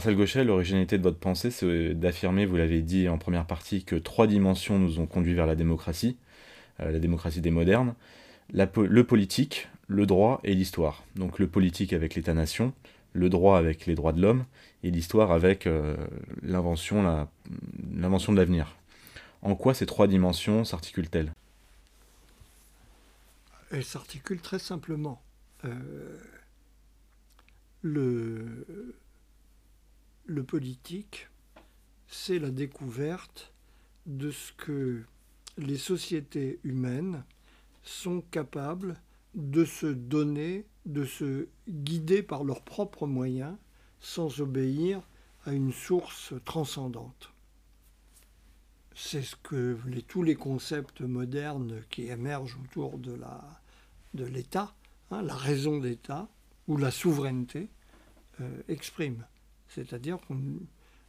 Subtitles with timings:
[0.00, 3.96] Marcel Gauchet, l'originalité de votre pensée, c'est d'affirmer, vous l'avez dit en première partie, que
[3.96, 6.16] trois dimensions nous ont conduit vers la démocratie,
[6.80, 7.92] euh, la démocratie des modernes,
[8.54, 11.04] le politique, le droit et l'histoire.
[11.16, 12.72] Donc le politique avec l'État-nation,
[13.12, 14.46] le droit avec les droits de l'homme,
[14.84, 15.94] et l'histoire avec euh,
[16.42, 18.76] l'invention de l'avenir.
[19.42, 21.34] En quoi ces trois dimensions s'articulent-elles?
[23.70, 25.20] Elles s'articulent très simplement.
[25.66, 25.74] Euh,
[27.82, 28.64] le,
[30.30, 31.28] le politique,
[32.06, 33.52] c'est la découverte
[34.06, 35.02] de ce que
[35.58, 37.24] les sociétés humaines
[37.82, 39.00] sont capables
[39.34, 43.56] de se donner, de se guider par leurs propres moyens,
[43.98, 45.02] sans obéir
[45.46, 47.32] à une source transcendante.
[48.94, 49.76] C'est ce que
[50.06, 54.74] tous les concepts modernes qui émergent autour de l'État,
[55.10, 56.28] hein, la raison d'État
[56.68, 57.68] ou la souveraineté,
[58.40, 59.24] euh, expriment.
[59.70, 60.34] C'est-à-dire que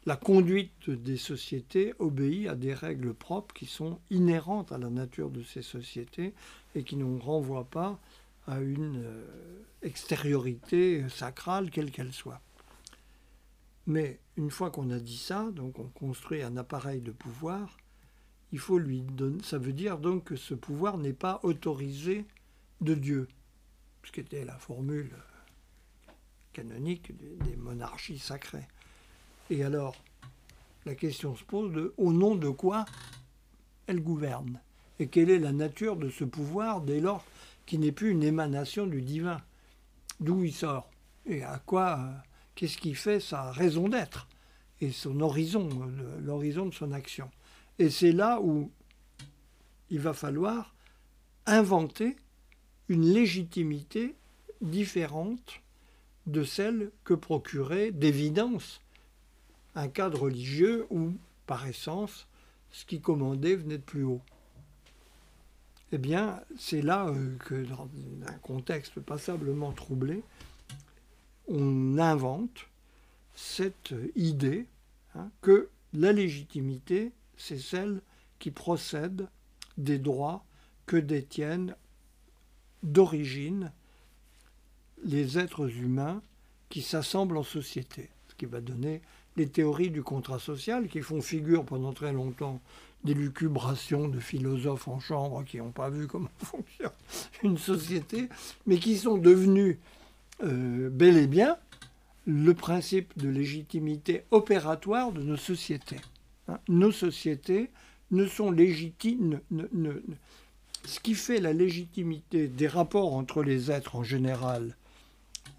[0.05, 5.29] la conduite des sociétés obéit à des règles propres qui sont inhérentes à la nature
[5.29, 6.33] de ces sociétés
[6.73, 7.99] et qui ne renvoient pas
[8.47, 9.25] à une euh,
[9.83, 12.41] extériorité sacrale, quelle qu'elle soit.
[13.85, 17.77] Mais une fois qu'on a dit ça, donc on construit un appareil de pouvoir,
[18.51, 19.03] il faut lui.
[19.43, 22.25] Ça veut dire donc que ce pouvoir n'est pas autorisé
[22.79, 23.27] de Dieu,
[24.03, 25.11] ce qui était la formule
[26.53, 28.67] canonique des monarchies sacrées.
[29.49, 29.95] Et alors,
[30.85, 32.85] la question se pose de au nom de quoi
[33.87, 34.59] elle gouverne?
[34.99, 37.25] Et quelle est la nature de ce pouvoir dès lors
[37.65, 39.41] qu'il n'est plus une émanation du divin?
[40.19, 40.89] D'où il sort?
[41.25, 41.99] Et à quoi
[42.55, 44.27] Qu'est-ce qui fait sa raison d'être
[44.81, 45.69] et son horizon,
[46.23, 47.29] l'horizon de son action?
[47.79, 48.71] Et c'est là où
[49.89, 50.75] il va falloir
[51.45, 52.15] inventer
[52.87, 54.15] une légitimité
[54.61, 55.60] différente
[56.27, 58.81] de celle que procurait d'évidence
[59.75, 61.13] un cadre religieux où,
[61.47, 62.27] par essence,
[62.71, 64.21] ce qui commandait venait de plus haut.
[65.91, 67.89] Eh bien, c'est là euh, que, dans
[68.27, 70.23] un contexte passablement troublé,
[71.47, 72.67] on invente
[73.35, 74.67] cette idée
[75.15, 78.01] hein, que la légitimité, c'est celle
[78.39, 79.27] qui procède
[79.77, 80.45] des droits
[80.85, 81.75] que détiennent
[82.83, 83.71] d'origine
[85.03, 86.21] les êtres humains
[86.69, 89.01] qui s'assemblent en société, ce qui va donner
[89.37, 92.61] les théories du contrat social qui font figure pendant très longtemps
[93.03, 96.91] des lucubrations de philosophes en chambre qui n'ont pas vu comment fonctionne
[97.43, 98.29] une société,
[98.65, 99.77] mais qui sont devenus
[100.43, 101.57] euh, bel et bien
[102.27, 105.99] le principe de légitimité opératoire de nos sociétés.
[106.47, 106.59] Hein.
[106.67, 107.71] nos sociétés
[108.11, 109.39] ne sont légitimes.
[110.85, 114.75] ce qui fait la légitimité des rapports entre les êtres en général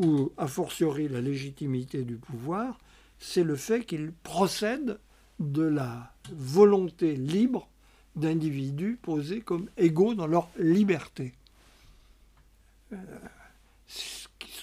[0.03, 2.79] ou a fortiori la légitimité du pouvoir,
[3.19, 4.99] c'est le fait qu'il procède
[5.39, 7.69] de la volonté libre
[8.17, 11.33] d'individus posés comme égaux dans leur liberté.
[12.93, 12.97] Euh,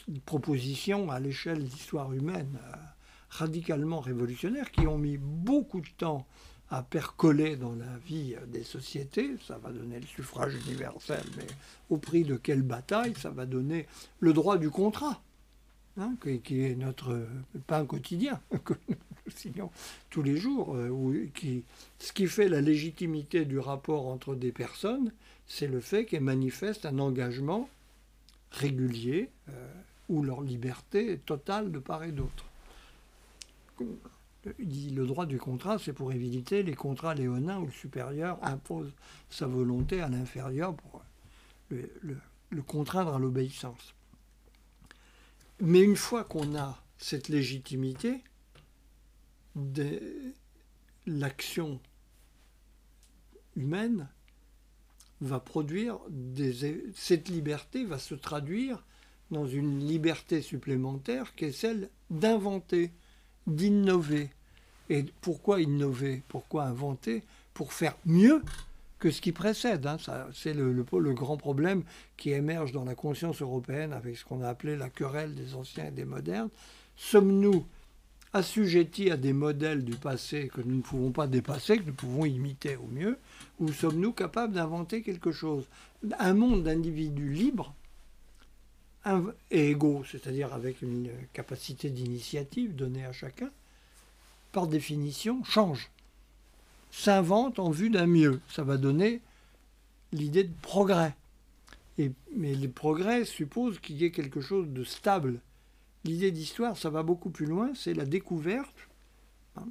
[0.08, 2.76] une proposition à l'échelle de l'histoire humaine euh,
[3.30, 6.28] radicalement révolutionnaire qui ont mis beaucoup de temps
[6.72, 9.36] à percoler dans la vie des sociétés.
[9.48, 11.48] Ça va donner le suffrage universel, mais
[11.90, 13.88] au prix de quelle bataille Ça va donner
[14.20, 15.22] le droit du contrat,
[15.98, 16.14] hein,
[16.44, 17.28] qui, est notre
[17.68, 19.72] pain quotidien, que nous signons
[20.10, 20.76] tous les jours.
[20.76, 21.28] Euh,
[22.00, 25.12] ce qui fait la légitimité du rapport entre des personnes,
[25.48, 27.70] c'est le fait qu'elles manifestent un engagement
[28.52, 29.74] régulier euh,
[30.10, 32.46] où leur liberté est totale de part et d'autre
[34.46, 38.92] le droit du contrat, c'est pour éviter les contrats léonins où le supérieur impose
[39.30, 41.02] sa volonté à l'inférieur pour
[41.70, 43.94] le, contraindre à l'obéissance.
[45.62, 48.24] Mais une fois qu'on a cette légitimité,
[51.06, 51.80] l'action
[53.56, 54.08] humaine
[55.22, 56.00] va produire
[56.96, 58.86] cette liberté va se traduire
[59.32, 62.92] dans une liberté supplémentaire qui est celle d'inventer
[63.48, 64.30] d'innover.
[64.90, 66.24] Et pourquoi innover?
[66.28, 67.24] Pourquoi inventer?
[67.54, 68.42] Pour faire mieux
[69.00, 69.86] que ce qui précède.
[69.86, 69.98] Hein.
[70.34, 71.84] C'est le, le, grand problème
[72.18, 75.88] qui émerge dans la conscience européenne avec ce qu'on a appelé la querelle des anciens
[75.88, 76.50] et des modernes.
[76.96, 77.66] Sommes-nous
[78.34, 82.26] assujettis à des modèles du passé que nous ne pouvons pas dépasser, que nous pouvons
[82.26, 83.18] imiter au mieux,
[83.60, 85.66] ou sommes-nous capables d'inventer quelque chose?
[86.20, 87.74] Un monde d'individus libres
[89.50, 93.50] et égaux, c'est-à-dire avec une capacité d'initiative donnée à chacun,
[94.52, 95.90] par définition, change,
[96.92, 98.42] s'invente en vue d'un mieux.
[98.50, 99.22] Ça va donner
[100.12, 101.16] l'idée de progrès.
[101.98, 105.42] Et, mais le progrès suppose qu'il y ait quelque chose de stable
[106.06, 108.88] L'idée d'histoire, ça va beaucoup plus loin, c'est la découverte,
[109.58, 109.66] hein,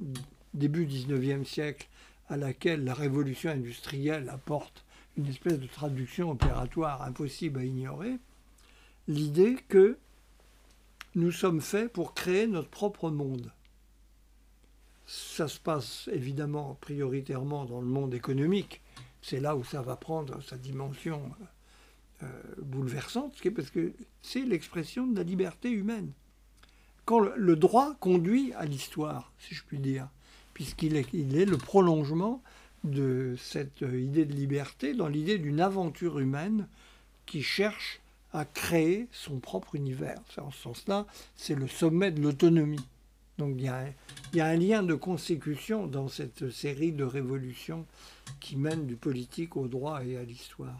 [0.53, 1.87] début 19e siècle,
[2.27, 4.85] à laquelle la révolution industrielle apporte
[5.17, 8.17] une espèce de traduction opératoire impossible à ignorer,
[9.07, 9.97] l'idée que
[11.15, 13.51] nous sommes faits pour créer notre propre monde.
[15.11, 18.79] Ça se passe évidemment prioritairement dans le monde économique.
[19.23, 21.31] C'est là où ça va prendre sa dimension
[22.21, 22.27] euh,
[22.61, 23.91] bouleversante, parce que
[24.21, 26.11] c'est l'expression de la liberté humaine.
[27.05, 30.07] Quand le, droit conduit à l'histoire, si je puis dire,
[30.53, 32.43] puisqu'il est, est le prolongement
[32.83, 36.67] de cette idée de liberté dans l'idée d'une aventure humaine
[37.25, 37.99] qui cherche
[38.31, 40.19] à créer son propre univers.
[40.37, 42.85] En ce sens-là, c'est le sommet de l'autonomie.
[43.39, 43.85] Donc il y, a,
[44.33, 47.85] il y, a, un lien de consécution dans cette série de révolutions
[48.41, 50.77] qui mènent du politique au droit et à l'histoire.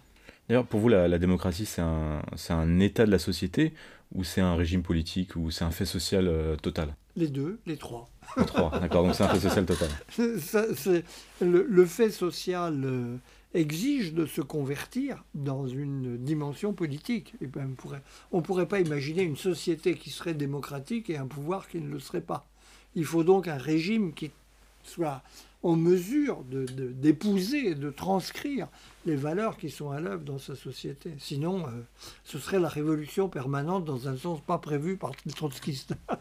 [0.50, 3.74] D'ailleurs, pour vous, la, démocratie, c'est un, un, état de la société
[4.14, 6.96] ou c'est un régime politique ou c'est un fait social euh, total?
[7.16, 8.10] Les deux, les trois.
[8.36, 9.90] Les trois, d'accord, donc c'est un fait social total.
[10.40, 10.66] Ça,
[11.42, 13.18] le, le, fait social euh,
[13.54, 17.36] exige de se convertir dans une dimension politique.
[17.42, 17.74] Et ben,
[18.32, 21.90] on ne pourrait pas imaginer une société qui serait démocratique et un pouvoir qui ne
[21.90, 22.49] le serait pas.
[22.96, 24.32] Il faut donc un régime qui
[24.84, 25.22] soit
[25.62, 28.68] en mesure d'épouser de, et de transcrire
[29.06, 31.12] les valeurs qui sont à l'œuvre dans sa société.
[31.20, 31.72] Sinon, euh,
[32.24, 35.96] ce serait la révolution permanente dans un sens pas prévu par les trotskistes.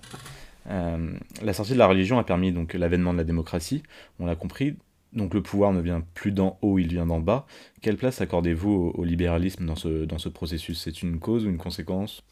[0.71, 3.83] Euh, la sortie de la religion a permis donc l'avènement de la démocratie,
[4.19, 4.77] on l'a compris.
[5.15, 7.47] Donc le pouvoir ne vient plus d'en haut, il vient d'en bas.
[7.81, 10.83] Quelle place accordez-vous au, libéralisme dans ce, dans ce processus?
[10.83, 12.23] C'est une cause ou une conséquence?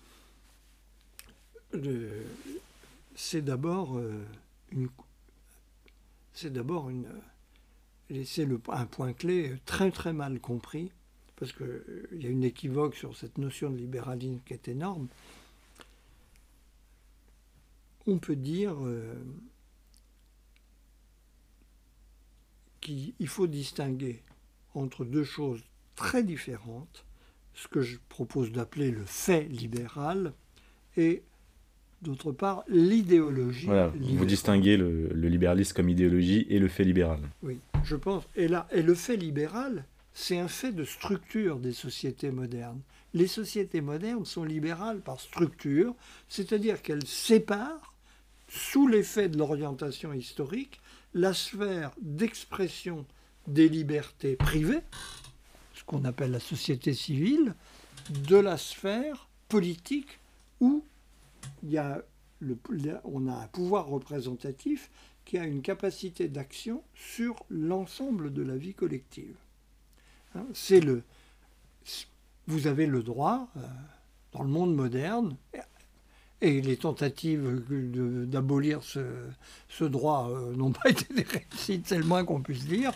[3.18, 4.22] C'est d'abord euh,
[4.70, 4.90] une,
[6.34, 7.08] c'est d'abord une.
[8.24, 10.92] C'est un point clé très très mal compris,
[11.36, 15.08] parce qu'il euh, y a une équivoque sur cette notion de libéralisme qui est énorme.
[18.06, 19.14] On peut dire euh,
[22.82, 24.22] qu'il faut distinguer
[24.74, 25.64] entre deux choses
[25.96, 27.06] très différentes,
[27.54, 30.34] ce que je propose d'appeler le fait libéral
[30.98, 31.22] et
[32.02, 33.66] d'autre part, l'idéologie.
[33.66, 37.20] Voilà, vous distinguez le, libéralisme comme idéologie et le fait libéral.
[37.42, 38.24] Oui, je pense.
[38.36, 42.80] Et là, et le fait libéral, c'est un fait de structure des sociétés modernes.
[43.14, 45.94] Les sociétés modernes sont libérales par structure,
[46.28, 47.94] c'est-à-dire qu'elles séparent,
[48.48, 50.80] sous l'effet de l'orientation historique,
[51.14, 53.06] la sphère d'expression
[53.48, 54.82] des libertés privées,
[55.74, 57.54] ce qu'on appelle la société civile,
[58.10, 60.20] de la sphère politique
[60.60, 60.84] ou
[61.62, 62.02] il y a
[62.40, 62.58] le,
[63.04, 64.90] on a un pouvoir représentatif
[65.24, 69.36] qui a une capacité d'action sur l'ensemble de la vie collective.
[70.34, 71.02] Hein, c'est le,
[72.46, 73.60] vous avez le droit, euh,
[74.32, 75.36] dans le monde moderne,
[76.42, 77.62] et les tentatives
[78.26, 82.92] d'abolir ce, droit euh, n'ont pas été des réussites, c'est le moins qu'on puisse dire,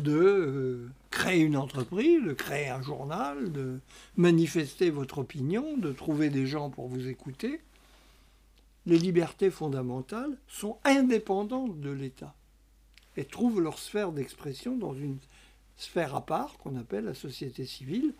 [0.00, 3.80] de euh, créer une entreprise, de créer un journal, de
[4.16, 7.60] manifester votre opinion, de trouver des gens pour vous écouter
[8.86, 12.34] les libertés fondamentales sont indépendantes de l'État
[13.16, 15.18] et trouvent leur sphère d'expression dans une
[15.76, 18.14] sphère à part qu'on appelle la société civile,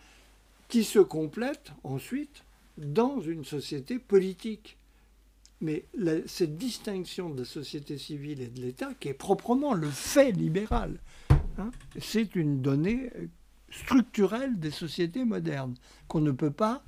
[0.68, 2.44] qui se complète ensuite
[2.78, 4.76] dans une société politique.
[5.60, 5.84] Mais
[6.26, 10.98] cette distinction de la société civile et de l'État, qui est proprement le fait libéral,
[11.58, 13.10] hein, c'est une donnée
[13.70, 15.74] structurelle des sociétés modernes
[16.08, 16.84] qu'on ne peut pas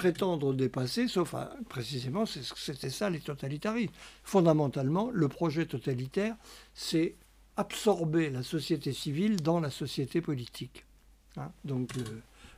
[0.00, 1.34] prétendre dépasser, sauf
[1.68, 3.92] précisément, c'était ça les totalitarismes.
[4.24, 6.36] Fondamentalement, le projet totalitaire,
[6.72, 7.16] c'est
[7.58, 10.86] absorber la société civile dans la société politique.
[11.36, 11.52] Hein.
[11.66, 11.90] Donc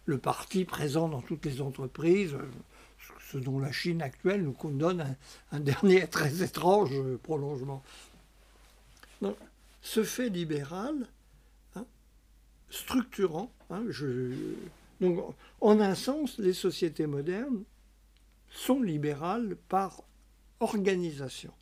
[0.04, 2.36] le, parti présent dans toutes les entreprises,
[3.32, 5.16] ce dont la Chine actuelle nous donne
[5.50, 6.92] un, dernier très étrange
[7.24, 7.82] prolongement.
[9.80, 10.94] ce fait libéral,
[11.74, 11.86] hein,
[12.70, 14.32] structurant, hein, je,
[15.02, 17.64] donc, en un sens, les sociétés modernes
[18.48, 20.04] sont libérales par
[20.60, 21.52] organisation.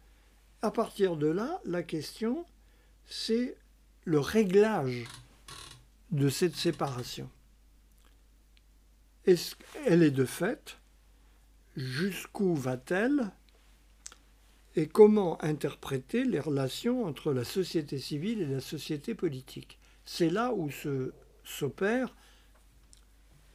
[0.61, 2.45] À partir de là, la question,
[3.07, 3.57] c'est
[4.05, 5.05] le réglage
[6.11, 7.31] de cette séparation.
[9.25, 9.57] Est
[9.87, 10.79] elle est de fait?
[11.77, 13.31] Jusqu'où va-t-elle?
[14.77, 19.79] Et comment interpréter les relations entre la société civile et la société politique?
[20.05, 20.69] C'est là où
[21.43, 22.15] s'opère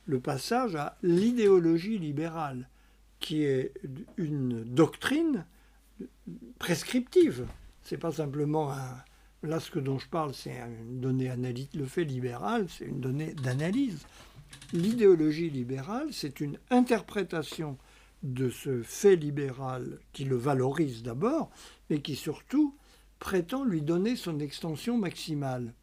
[0.06, 2.70] le passage à l'idéologie libérale,
[3.20, 3.74] qui est
[4.18, 5.46] une doctrine
[6.60, 7.48] prescriptive.
[7.82, 9.04] C'est pas simplement un.
[9.44, 11.76] Là, ce dont je parle, c'est une donnée analytique.
[11.76, 14.06] Le fait libéral, c'est une donnée d'analyse.
[14.74, 17.78] L'idéologie libérale, c'est une interprétation
[18.24, 21.52] de ce fait libéral qui le valorise d'abord,
[21.90, 22.76] mais qui surtout
[23.20, 25.74] prétend lui donner son extension maximale.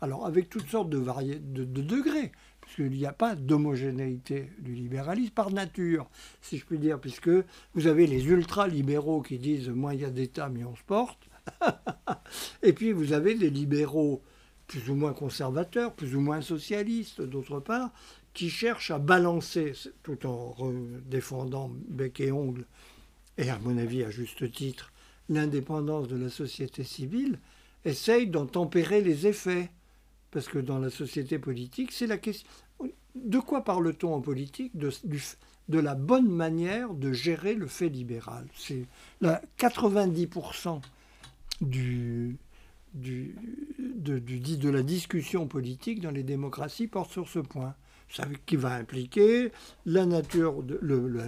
[0.00, 2.32] Alors avec toutes sortes de, de degrés,
[2.72, 6.08] puisqu'il n'y a pas d'homogénéité du libéralisme par nature,
[6.40, 7.30] si je puis dire, puisque
[7.74, 11.28] vous avez les ultra-libéraux qui disent moins il y a d'État, mieux on se porte,
[12.62, 14.22] et puis vous avez des libéraux
[14.66, 17.90] plus ou moins conservateurs, plus ou moins socialistes, d'autre part,
[18.32, 20.54] qui cherchent à balancer, tout en
[21.04, 22.64] défendant bec et ongle,
[23.36, 24.92] et à mon avis à juste titre,
[25.28, 27.38] l'indépendance de la société civile,
[27.84, 29.70] essayent d'en tempérer les effets.
[30.32, 32.48] Parce que dans la société politique, c'est la question.
[33.14, 38.46] De quoi parle-t-on en politique de, la bonne manière de gérer le fait libéral?
[38.56, 38.86] C'est
[39.22, 40.80] 90%
[41.60, 42.38] du,
[42.94, 43.36] du,
[43.78, 47.74] de, de, la discussion politique dans les démocraties porte sur ce point.
[48.12, 49.52] Ça, qui va impliquer
[49.86, 50.78] la nature de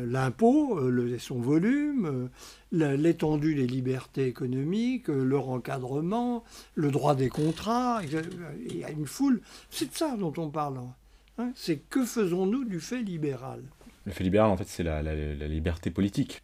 [0.05, 2.29] l'impôt, euh, son volume,
[2.75, 8.03] euh, l'étendue des libertés économiques, euh, leur encadrement, le droit des contrats.
[8.05, 9.41] Il y a une foule.
[9.71, 10.81] C'est de ça dont on parle.
[11.38, 11.53] Hein.
[11.55, 13.62] C'est que faisons-nous du fait libéral?
[14.05, 16.43] Le fait libéral, en fait, c'est la, la liberté politique.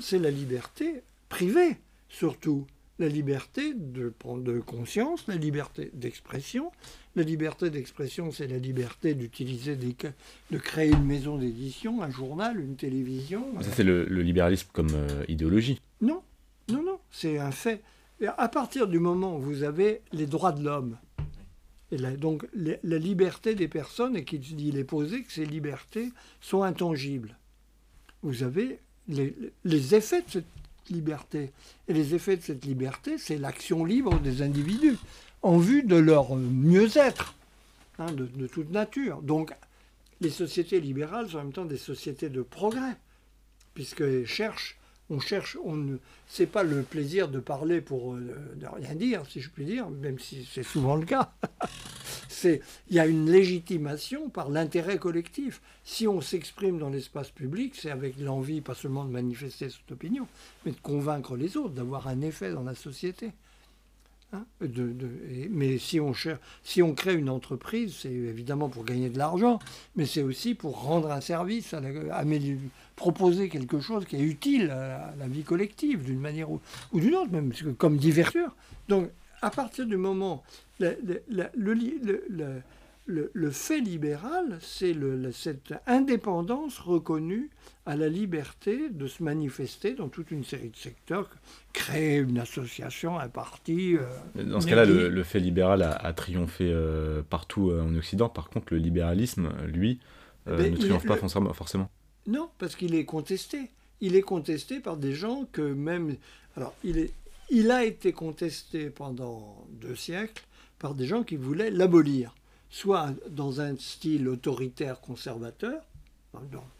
[0.00, 1.76] C'est la liberté privée,
[2.08, 2.66] surtout
[2.98, 6.72] la liberté de prendre de conscience, la liberté d'expression.
[7.14, 9.94] La liberté d'expression, c'est la liberté d'utiliser des,
[10.50, 13.44] de créer une maison d'édition, un journal, une télévision.
[13.60, 15.80] Ça, c'est le, libéralisme comme euh, idéologie.
[16.00, 16.22] Non,
[16.68, 17.82] non, non, c'est un fait.
[18.24, 20.96] à partir du moment où vous avez les droits de l'homme,
[21.92, 26.10] et donc la, liberté des personnes, et qu'il est posé que ces libertés
[26.40, 27.36] sont intangibles,
[28.22, 29.34] vous avez les,
[29.64, 30.46] les effets de cette
[30.90, 31.52] liberté.
[31.88, 34.96] Et les effets de cette liberté, c'est l'action libre des individus
[35.42, 37.34] en vue de leur mieux-être,
[37.98, 39.22] hein, de, toute nature.
[39.22, 39.52] Donc,
[40.20, 42.96] les sociétés libérales sont en même temps des sociétés de progrès,
[43.74, 44.78] puisqu'elles cherchent,
[45.10, 45.96] on cherche, on ne,
[46.26, 49.88] c'est pas le plaisir de parler pour euh, ne rien dire, si je puis dire,
[49.88, 51.32] même si c'est souvent le cas.
[52.28, 55.60] c'est, il y a une légitimation par l'intérêt collectif.
[55.84, 60.26] Si on s'exprime dans l'espace public, c'est avec l'envie, pas seulement de manifester cette opinion,
[60.64, 63.32] mais de convaincre les autres, d'avoir un effet dans la société.
[64.32, 64.44] Hein,
[65.50, 69.60] mais si on, cherche, si on crée une entreprise, c'est évidemment pour gagner de l'argent,
[69.94, 72.24] mais c'est aussi pour rendre un service, à
[72.96, 76.60] proposer quelque chose qui est utile à la vie collective, d'une manière ou,
[76.92, 78.50] d'une autre, même comme divertir.
[78.88, 79.10] Donc,
[79.42, 80.42] à partir du moment,
[80.80, 80.96] le,
[81.28, 82.60] le,
[83.32, 84.94] le, fait libéral, c'est
[85.32, 87.50] cette indépendance reconnue
[87.84, 91.28] à la liberté de se manifester dans toute une série de secteurs,
[91.72, 93.96] créer une association, un parti.
[93.96, 98.28] Euh, dans ce cas-là, le, fait libéral a, triomphé euh, partout euh, en Occident.
[98.28, 100.00] Par contre, le libéralisme, lui,
[100.46, 101.90] ben, ne triomphe pas forcément.
[102.26, 103.70] Non, parce qu'il est contesté.
[104.00, 106.16] Il est contesté par des gens que même...
[106.56, 107.12] Alors, il, est,
[107.50, 110.44] il a été contesté pendant deux siècles
[110.78, 112.34] par des gens qui voulaient l'abolir
[112.68, 115.82] soit dans un style autoritaire conservateur,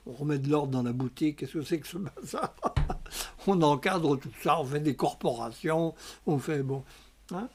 [0.06, 2.54] on remet de l'ordre dans la boutique, qu'est-ce que c'est que ce bazar?
[3.46, 5.94] On encadre tout ça, on fait des corporations,
[6.26, 6.82] on fait bon.
[7.32, 7.48] Hein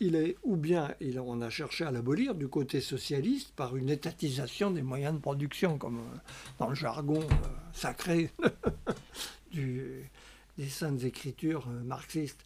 [0.00, 4.70] il est, ou bien on a cherché à l'abolir du côté socialiste par une étatisation
[4.70, 6.18] des moyens de production, comme euh,
[6.58, 8.30] dans le jargon euh, sacré
[9.54, 12.44] des saintes écritures euh, marxistes.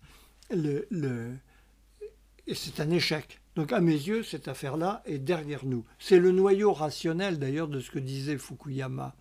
[2.49, 3.41] Et c'est un échec.
[3.57, 5.85] Donc à mes yeux, cette affaire-là est derrière nous.
[5.99, 9.17] C'est le noyau rationnel d'ailleurs de ce que disait Fukuyama.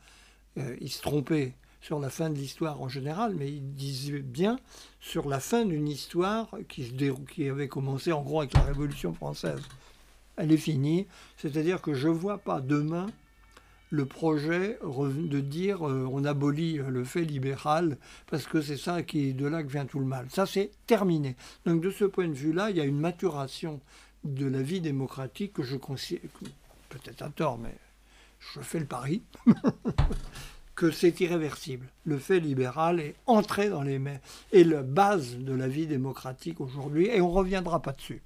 [0.79, 4.57] Il se trompait sur la fin de l'histoire en général, mais il disait bien
[4.99, 6.91] sur la fin d'une histoire qui,
[7.29, 9.61] qui avait commencé en gros avec la Révolution française.
[10.35, 11.05] Elle est finie,
[11.37, 13.05] c'est-à-dire que je ne vois pas demain
[13.91, 17.99] le projet de dire euh, on abolit le fait libéral
[18.31, 20.25] parce que c'est ça qui de là que vient tout le mal.
[20.31, 21.35] Ça c'est terminé.
[21.67, 23.79] Donc de ce point de vue-là, il y a une maturation
[24.23, 26.31] de la vie démocratique que je considère,
[26.89, 27.77] peut-être à tort, mais
[28.39, 29.21] je fais le pari,
[30.75, 31.87] que c'est irréversible.
[32.05, 34.19] Le fait libéral est entré dans les mains,
[34.51, 38.21] et la base de la vie démocratique aujourd'hui, et on ne reviendra pas dessus.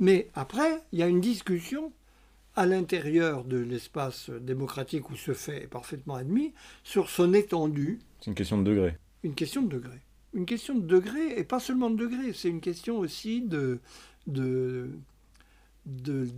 [0.00, 1.92] Mais après, il y a une discussion
[2.56, 6.52] à l'intérieur de l'espace démocratique où ce fait est parfaitement admis,
[6.84, 7.98] sur son étendue.
[8.20, 8.96] C'est une question de degré.
[9.22, 9.98] Une question de degré.
[10.32, 13.78] Une question de degré, et pas seulement de degré, c'est une question aussi de,
[14.26, 14.90] de,
[15.86, 16.28] de,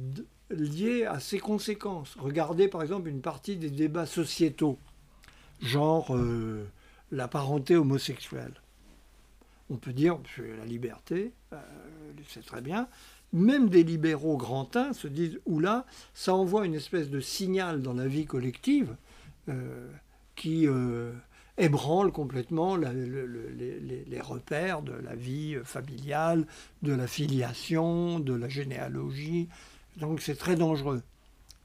[0.50, 2.14] lié à ses conséquences.
[2.18, 4.78] Regardez par exemple une partie des débats sociétaux,
[5.60, 6.66] genre euh,
[7.10, 8.54] la parenté homosexuelle.
[9.68, 10.18] On peut dire,
[10.58, 11.56] la liberté, euh,
[12.28, 12.88] c'est très bien.
[13.32, 18.06] Même des libéraux grandins se disent, oula, ça envoie une espèce de signal dans la
[18.06, 18.96] vie collective.
[19.48, 19.88] Euh,
[20.34, 21.12] qui euh,
[21.56, 26.46] ébranle complètement les, repères de la vie familiale,
[26.82, 29.48] de la filiation, de la généalogie.
[29.96, 31.02] Donc c'est très dangereux.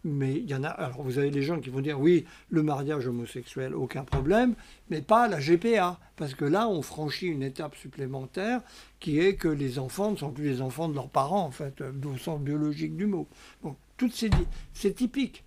[0.03, 0.69] Mais il y en a.
[0.69, 4.55] Alors vous avez des gens qui vont dire oui, le mariage homosexuel, aucun problème,
[4.89, 5.99] mais pas la GPA.
[6.15, 8.61] Parce que là, on franchit une étape supplémentaire
[8.99, 11.81] qui est que les enfants ne sont plus les enfants de leurs parents, en fait,
[11.81, 13.27] au sens biologique du mot.
[13.61, 14.29] Bon, toutes ces.
[14.73, 15.43] C'est typique.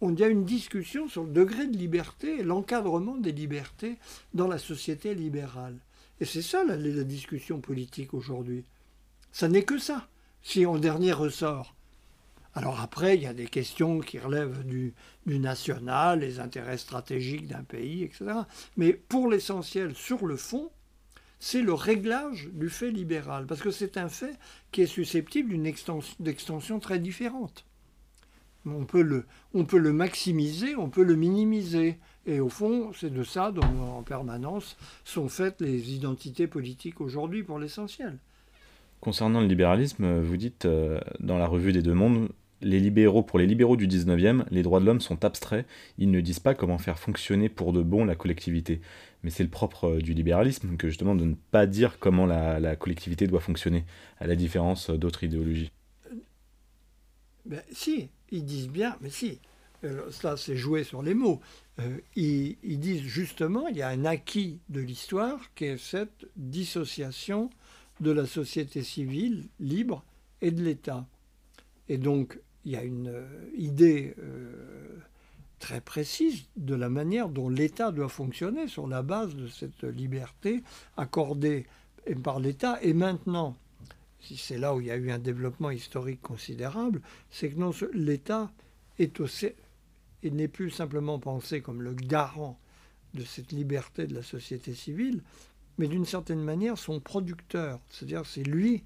[0.00, 3.98] On y a une discussion sur le degré de liberté et l'encadrement des libertés
[4.34, 5.76] dans la société libérale.
[6.20, 8.64] Et c'est ça la, la discussion politique aujourd'hui.
[9.30, 10.08] Ça n'est que ça.
[10.42, 11.74] Si en dernier ressort,
[12.58, 14.92] alors après, il y a des questions qui relèvent du,
[15.26, 18.24] national, les intérêts stratégiques d'un pays, etc.
[18.76, 20.68] Mais pour l'essentiel, sur le fond,
[21.38, 24.36] c'est le réglage du fait libéral, parce que c'est un fait
[24.72, 27.64] qui est susceptible d'une extension, très différente.
[28.66, 29.24] On peut, le,
[29.54, 32.00] on peut le maximiser, on peut le minimiser.
[32.26, 33.62] Et au fond, c'est de ça dont
[33.96, 38.18] en permanence sont faites les identités politiques aujourd'hui pour l'essentiel.
[39.00, 43.38] Concernant le libéralisme, vous dites euh, dans la revue des deux mondes, les libéraux, pour
[43.38, 45.66] les libéraux du 19e, les droits de l'homme sont abstraits,
[45.98, 48.80] ils ne disent pas comment faire fonctionner pour de bon la collectivité.
[49.22, 52.76] Mais c'est le propre euh, du libéralisme que justement de ne pas dire comment la,
[52.76, 53.84] collectivité doit fonctionner,
[54.18, 55.70] à la différence d'autres idéologies.
[57.46, 59.40] Ben, si, ils disent bien, mais si,
[59.84, 61.40] euh, ça c'est jouer sur les mots.
[61.80, 67.50] Euh, ils, disent justement, il y a un acquis de l'histoire qui est cette dissociation
[68.00, 70.04] de la société civile libre
[70.40, 71.06] et de l'État.
[71.88, 72.38] Et donc,
[72.68, 73.26] il y a une euh,
[73.56, 74.98] idée euh,
[75.58, 80.62] très précise de la manière dont l'État doit fonctionner sur la base de cette liberté
[80.98, 81.64] accordée
[82.22, 82.78] par l'État.
[82.82, 83.56] Et maintenant,
[84.20, 87.00] si c'est là où il y a eu un développement historique considérable,
[87.30, 88.52] c'est que non, l'État
[90.22, 92.60] n'est plus simplement pensé comme le garant
[93.14, 95.22] de cette liberté de la société civile,
[95.78, 97.80] mais d'une certaine manière son producteur.
[97.88, 98.84] C'est-à-dire c'est lui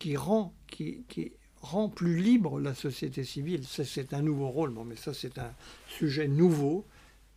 [0.00, 1.30] qui rend, qui, qui
[1.64, 3.64] rend plus libre la société civile.
[3.66, 5.52] C'est un nouveau rôle, bon, mais ça c'est un
[5.88, 6.86] sujet nouveau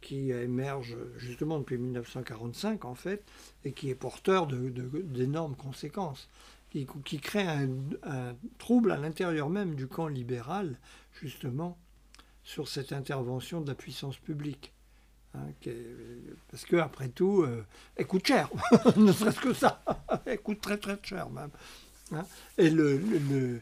[0.02, 3.24] qui émerge justement depuis 1945 en fait,
[3.66, 6.30] et qui est porteur d'énormes conséquences,
[6.70, 7.68] qui, qui crée un,
[8.58, 10.78] trouble à l'intérieur même du camp libéral,
[11.20, 11.78] justement,
[12.44, 14.74] sur cette intervention de la puissance publique.
[15.34, 15.48] Hein,
[16.50, 18.50] parce que après tout, euh, elle coûte cher,
[18.96, 19.84] ne serait-ce que ça,
[20.26, 21.50] elle coûte très très cher même.
[22.14, 22.26] Hein.
[22.58, 23.62] Et le,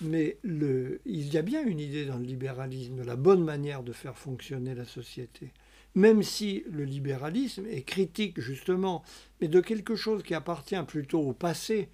[0.00, 3.92] mais il y a bien une idée dans le libéralisme de la bonne manière de
[3.92, 5.52] faire fonctionner la société.
[5.94, 9.02] Même si le libéralisme est critique justement,
[9.40, 11.88] mais de quelque chose qui appartient plutôt au passé,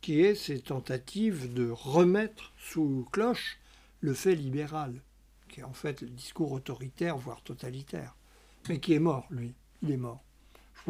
[0.00, 3.58] qui est ces tentatives de remettre sous cloche
[4.00, 5.02] le fait libéral,
[5.48, 8.14] qui est en fait le discours autoritaire, voire totalitaire,
[8.68, 9.54] mais qui est mort, lui.
[9.82, 10.22] Il est mort.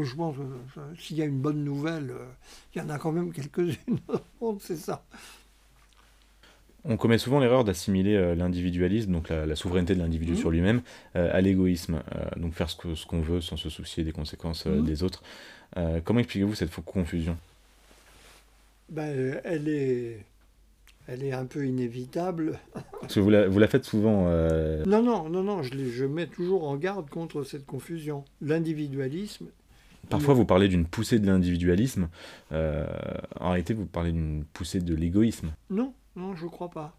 [0.04, 2.26] Je pense que s'il y a une bonne nouvelle, euh,
[2.74, 3.98] il y en a quand même quelques-unes
[4.60, 5.04] c'est ça.
[6.84, 10.36] On commet souvent l'erreur d'assimiler euh, l'individualisme, donc la, souveraineté de l'individu mmh.
[10.36, 10.82] sur lui-même,
[11.16, 14.84] euh, à l'égoïsme, euh, donc faire ce qu'on veut sans se soucier des conséquences mmh.
[14.84, 15.22] des autres.
[16.04, 17.36] comment expliquez-vous cette confusion?
[18.90, 20.24] Ben, elle, est,
[21.08, 22.58] elle est un peu inévitable.
[23.00, 24.30] Parce que vous la, vous la faites souvent.
[24.86, 28.24] Non, non, non, non, je, je mets toujours en garde contre cette confusion.
[28.40, 29.46] L'individualisme
[30.08, 32.08] Parfois, vous parlez d'une poussée de l'individualisme.
[32.52, 35.50] en réalité, vous parlez d'une poussée de l'égoïsme.
[35.68, 36.96] Non, non, je ne crois pas.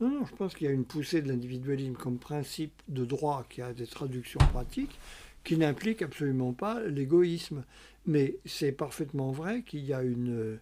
[0.00, 3.44] Non, non, je pense qu'il y a une poussée de l'individualisme comme principe de droit
[3.48, 4.98] qui a des traductions pratiques
[5.44, 7.64] qui n'implique absolument pas l'égoïsme.
[8.06, 10.58] Mais c'est parfaitement vrai qu'il y a une,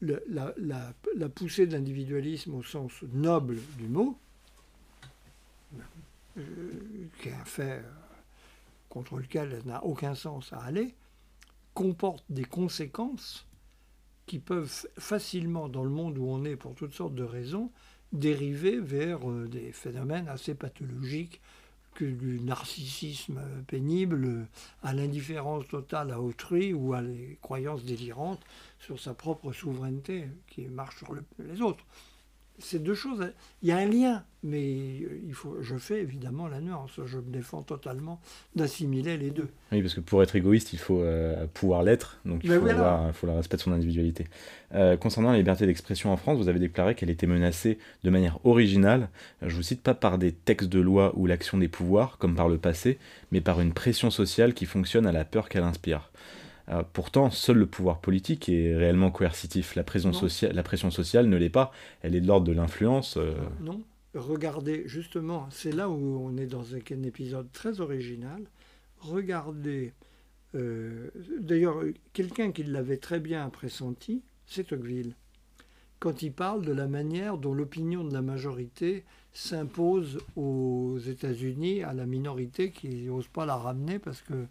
[0.00, 4.16] la, poussée de l'individualisme au sens noble du mot,
[6.38, 6.42] euh,
[7.20, 7.82] qui est un fait
[8.88, 10.94] contre lequel elle n'a aucun sens à aller,
[11.74, 13.46] comporte des conséquences
[14.26, 17.70] qui peuvent facilement, dans le monde où on est pour toutes sortes de raisons,
[18.12, 21.40] dériver vers euh, des phénomènes assez pathologiques
[21.94, 24.46] que du narcissisme pénible
[24.82, 28.42] à l'indifférence totale à autrui ou à les croyances délirantes
[28.78, 31.84] sur sa propre souveraineté qui marche sur les autres
[32.58, 34.72] ces deux choses, il y a un lien, mais
[35.26, 37.00] il faut, je fais évidemment la nuance.
[37.04, 38.20] Je me défends totalement
[38.54, 39.48] d'assimiler les deux.
[39.72, 43.14] Oui, parce que pour être égoïste, il faut euh, pouvoir l'être, donc il faut, avoir,
[43.14, 44.26] faut le respect de son individualité.
[44.74, 48.38] Euh, concernant la liberté d'expression en France, vous avez déclaré qu'elle était menacée de manière
[48.44, 49.08] originale,
[49.42, 52.48] je vous cite, pas par des textes de loi ou l'action des pouvoirs, comme par
[52.48, 52.98] le passé,
[53.30, 56.10] mais par une pression sociale qui fonctionne à la peur qu'elle inspire.
[56.68, 59.74] Euh, pourtant, seul le pouvoir politique est réellement coercitif.
[59.74, 61.72] La pression, sociale, la pression sociale ne l'est pas.
[62.02, 63.16] Elle est de l'ordre de l'influence.
[63.16, 63.34] Euh.
[63.60, 63.82] Non.
[64.14, 68.42] Regardez, justement, c'est là où on est dans un, épisode très original.
[68.98, 69.94] regardez,
[70.54, 71.08] euh,
[71.40, 75.14] d'ailleurs, quelqu'un qui l'avait très bien pressenti, c'est Tocqueville,
[75.98, 81.94] quand il parle de la manière dont l'opinion de la majorité s'impose aux États-Unis à
[81.94, 84.46] la minorité qui n'ose pas la ramener parce que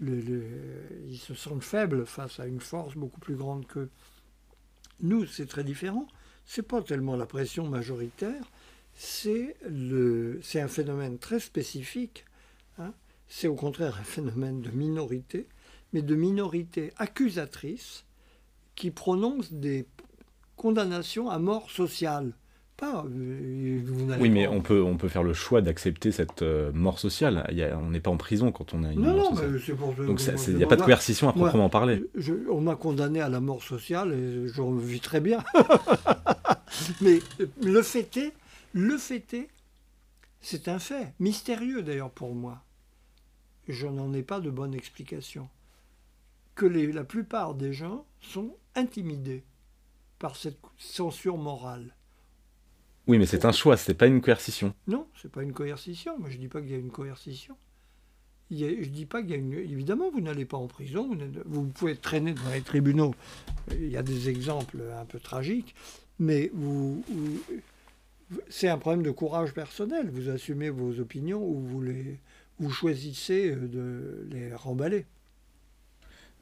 [0.00, 3.90] ils se sentent faibles face à une force beaucoup plus grande qu'eux.
[5.00, 6.06] Nous, c'est très différent.
[6.44, 8.50] C'est pas tellement la pression majoritaire,
[8.94, 9.54] c'est
[10.54, 12.24] un phénomène très spécifique.
[12.78, 12.94] Hein.
[13.28, 15.46] C'est au contraire un phénomène de minorité,
[15.92, 18.04] mais de minorité accusatrice
[18.74, 19.86] qui prononce des
[20.56, 22.32] condamnations à mort sociale.
[22.82, 23.80] Euh,
[24.20, 27.44] oui, mais on peut, on peut faire le choix d'accepter cette euh, mort sociale.
[27.82, 29.60] on n'est pas en prison quand on a une mort sociale.
[29.66, 32.04] Mais pour, Donc il n'y a pas de coercition à proprement parler.
[32.50, 35.42] on m'a condamné à la mort sociale et je vis très bien.
[37.00, 37.18] mais
[37.60, 38.32] le fait est,
[38.72, 39.48] le fait est,
[40.40, 42.62] c'est un fait, mystérieux d'ailleurs pour moi.
[43.66, 45.48] Je n'en ai pas de bonne explication.
[46.54, 49.44] Que la plupart des gens sont intimidés
[50.18, 51.94] par cette censure morale.
[53.08, 54.74] Oui, mais c'est un choix, c'est pas une coercition.
[54.86, 56.18] Non, c'est pas une coercition.
[56.18, 57.56] Moi, je dis pas qu'il y a une coercition.
[58.50, 59.54] Ne je dis pas qu'il y a une.
[59.54, 61.16] Évidemment, vous n'allez pas en prison.
[61.46, 63.14] Vous, pouvez traîner devant les tribunaux.
[63.72, 65.74] Il y a des exemples un peu tragiques,
[66.18, 67.02] mais vous,
[68.48, 70.10] c'est un problème de courage personnel.
[70.10, 72.18] Vous assumez vos opinions ou vous les,
[72.58, 75.06] vous choisissez de les remballer.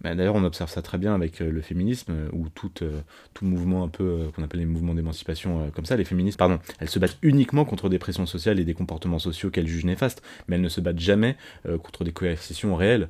[0.02, 3.00] Bah, d'ailleurs, on observe ça très bien avec euh, le féminisme, euh, ou tout, euh,
[3.32, 5.96] tout mouvement un peu qu'on appelle les mouvements d'émancipation comme ça.
[5.96, 9.50] Les féministes, pardon, elles se battent uniquement contre des pressions sociales et des comportements sociaux
[9.50, 11.36] qu'elles jugent néfastes, mais elles ne se battent jamais
[11.82, 13.08] contre des coercitions réelles.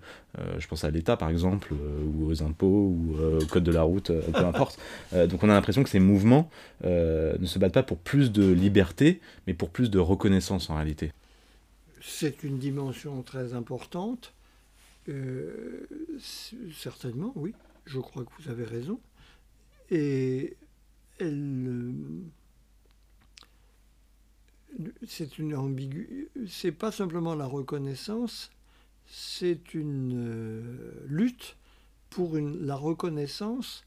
[0.59, 4.13] je pense à l'État, par exemple, ou aux impôts, ou au code de la route,
[4.13, 4.79] peu importe.
[5.13, 6.51] donc on a l'impression que ces mouvements
[6.85, 11.13] ne se battent pas pour plus de liberté, mais pour plus de reconnaissance en réalité.
[12.01, 14.33] C'est une dimension très importante
[15.09, 15.87] euh,
[16.73, 17.55] certainement, oui.
[17.85, 19.01] Je crois que vous avez raison.
[19.91, 20.57] Et
[21.19, 21.95] elle.
[25.07, 26.29] C'est une ambiguïté.
[26.49, 28.51] C'est pas simplement la reconnaissance,
[29.07, 31.57] c'est une euh, lutte
[32.11, 33.85] pour une, la reconnaissance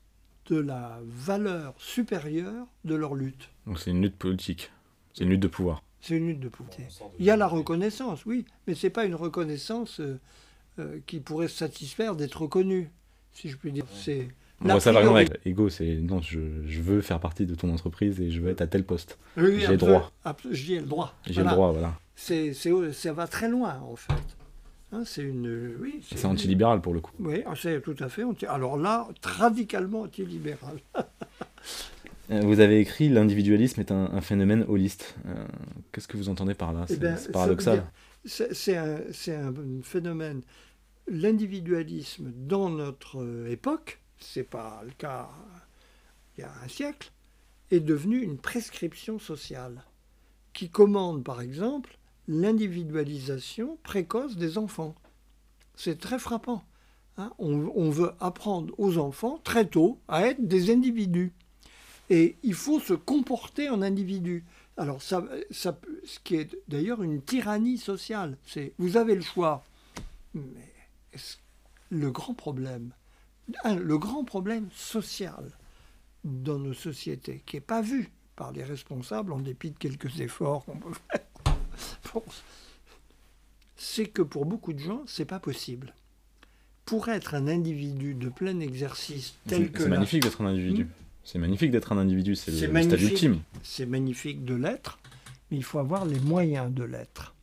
[0.48, 3.50] de la valeur supérieure de leur lutte.
[3.68, 4.72] Donc c'est une lutte politique,
[5.14, 5.84] c'est une lutte de pouvoir.
[6.02, 6.76] C'est une lutte de pouvoir.
[7.20, 10.18] Il y a la reconnaissance, oui, mais c'est pas une reconnaissance euh, euh,
[11.06, 12.92] qui pourrait satisfaire d'être reconnu,
[13.34, 13.86] si je puis dire.
[13.94, 14.28] C'est
[14.62, 17.72] on ça par exemple avec Ego, c'est non, je, je, veux faire partie de ton
[17.72, 19.18] entreprise et je veux être à tel poste.
[19.38, 20.12] J'ai le droit.
[20.52, 21.14] J'ai le droit.
[21.26, 21.98] J'ai le droit, voilà.
[22.16, 24.14] C'est, ça va très loin, en fait.
[24.92, 27.12] Hein, c'est une, oui, c'est antilibéral pour le coup.
[27.20, 28.24] Oui, c'est tout à fait.
[28.24, 28.48] Anti...
[28.48, 30.78] Alors là, radicalement antilibéral.
[32.32, 35.16] Euh, vous avez écrit l'individualisme est un, phénomène holiste.
[35.26, 35.34] Euh,
[35.92, 36.86] qu'est-ce que vous entendez par là?
[36.88, 37.84] Eh ben, C'est paradoxal.
[38.24, 38.98] C'est un,
[39.30, 40.44] un, phénomène
[41.10, 45.30] l'individualisme dans notre euh, époque, c'est pas le cas
[46.38, 47.12] il y a un siècle,
[47.72, 49.84] est devenu une prescription sociale
[50.54, 54.96] qui commande par exemple l'individualisation précoce des enfants.
[55.76, 56.64] C'est très frappant.
[57.18, 57.34] Hein.
[57.38, 61.34] on, veut apprendre aux enfants très tôt à être des individus.
[62.10, 64.46] Et il faut se comporter en individu.
[64.78, 65.70] Alors, ça, ce
[66.24, 69.66] qui est d'ailleurs une tyrannie sociale, c'est vous avez le choix,
[70.34, 70.70] mais
[71.90, 72.92] le grand problème,
[73.66, 75.52] le grand problème social
[76.24, 80.66] dans nos sociétés, qui n'est pas vu par les responsables en dépit de quelques efforts
[80.66, 82.22] qu'on peut faire,
[83.76, 85.94] c'est que pour beaucoup de gens, c'est pas possible.
[86.86, 89.84] Pour être un individu de plein exercice tel que.
[89.84, 90.86] C'est magnifique d'être un individu.
[90.86, 90.90] Hmm
[91.32, 93.42] c'est magnifique d'être un individu, c'est le stade ultime.
[93.62, 94.98] C'est magnifique de l'être,
[95.52, 97.36] mais il faut avoir les moyens de l'être.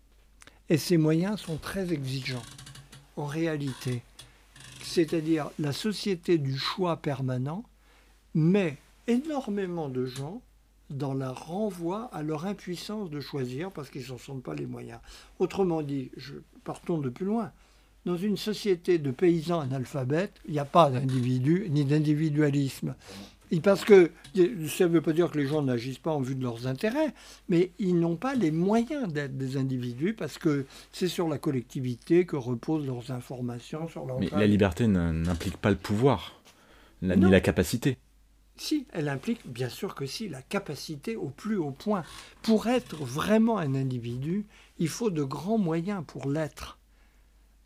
[0.68, 2.42] Et ces moyens sont très exigeants
[3.16, 4.02] en réalité.
[4.82, 7.64] C'est-à-dire la société du choix permanent
[8.34, 8.76] met
[9.06, 10.40] énormément de gens
[10.90, 15.00] dans la renvoi à leur impuissance de choisir parce qu'ils n'en sont pas les moyens.
[15.38, 17.50] Autrement dit, je, partons de plus loin.
[18.04, 22.94] Dans une société de paysans analphabètes, il n'y a pas d'individu ni d'individualisme.
[23.62, 26.42] Parce que ça ne veut pas dire que les gens n'agissent pas en vue de
[26.42, 27.14] leurs intérêts,
[27.48, 32.26] mais ils n'ont pas les moyens d'être des individus parce que c'est sur la collectivité
[32.26, 33.88] que reposent leurs informations.
[33.88, 36.40] Sur leur mais la liberté n'implique pas le pouvoir,
[37.02, 37.98] ni la capacité.
[38.58, 42.04] Si, elle implique bien sûr que si, la capacité au plus haut point.
[42.42, 44.46] Pour être vraiment un individu,
[44.78, 46.78] il faut de grands moyens pour l'être.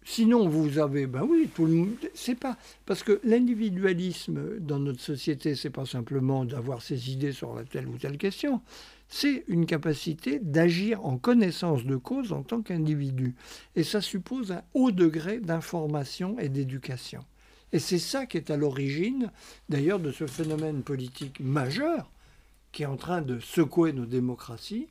[0.04, 1.94] Sinon, vous avez, ben oui, tout le monde.
[2.14, 7.54] C'est pas parce que l'individualisme dans notre société, c'est pas simplement d'avoir ses idées sur
[7.54, 8.60] la telle ou telle question.
[9.08, 13.34] c'est une capacité d'agir en connaissance de cause en tant qu'individu.
[13.76, 17.24] Et ça suppose un haut degré d'information et d'éducation.
[17.72, 19.30] Et c'est ça qui est à l'origine,
[19.68, 22.10] d'ailleurs, de ce phénomène politique majeur
[22.72, 24.88] qui est en train de secouer nos démocraties,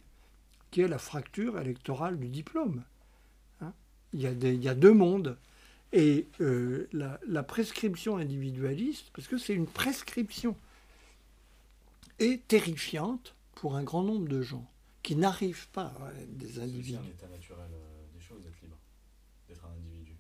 [0.72, 2.84] qui est la fracture électorale du diplôme.
[4.14, 5.38] Il, y a il, y a deux mondes.
[5.92, 10.56] Et euh, la, la, prescription individualiste, parce que c'est une prescription,
[12.20, 14.70] est terrifiante pour un grand nombre de gens
[15.04, 16.92] qui n'arrivent pas à être des individus.
[16.92, 18.78] C'est un état naturel euh, des choses d'être libre,
[19.48, 20.16] d'être un individu.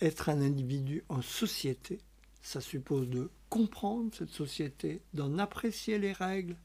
[0.00, 2.00] Être un individu en société,
[2.42, 6.56] ça suppose de comprendre cette société, d'en apprécier les règles,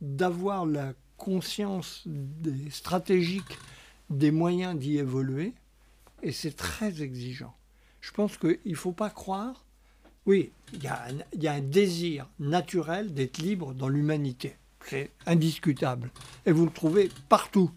[0.00, 3.58] d'avoir la conscience des stratégiques
[4.10, 5.54] des moyens d'y évoluer,
[6.22, 7.54] et c'est très exigeant.
[8.00, 9.64] Je pense qu'il ne faut pas croire
[10.28, 14.56] oui, il y, a un, désir naturel d'être libre dans l'humanité.
[14.84, 16.10] C'est indiscutable.
[16.44, 17.70] Et vous le trouvez partout.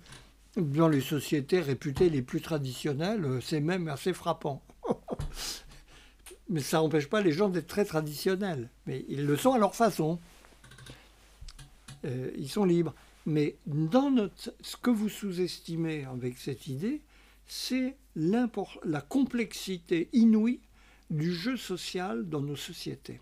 [0.57, 4.61] Dans les sociétés réputées les plus traditionnelles, euh, c'est même assez frappant.
[6.49, 8.69] Mais ça n'empêche pas les gens d'être très traditionnels.
[8.85, 10.19] Mais ils le sont à leur façon.
[12.03, 12.93] Euh, ils sont libres.
[13.25, 17.01] Mais dans notre, ce que vous sous-estimez avec cette idée,
[17.47, 20.60] c'est la complexité inouïe
[21.10, 23.19] du jeu social dans nos sociétés,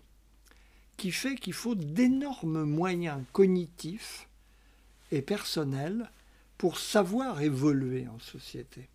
[0.96, 4.28] qui fait qu'il faut d'énormes moyens cognitifs
[5.10, 6.10] et personnels
[6.56, 8.88] pour savoir évoluer en société.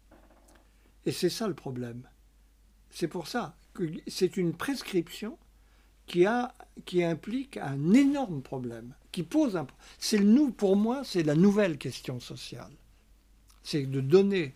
[1.06, 2.08] Et c'est ça le problème.
[2.90, 5.38] C'est pour ça que c'est une prescription
[6.06, 6.54] qui, a,
[6.86, 9.68] qui implique un énorme problème, qui pose un.
[9.98, 12.72] C'est nous, pour moi, c'est la nouvelle question sociale.
[13.64, 14.54] C'est de donner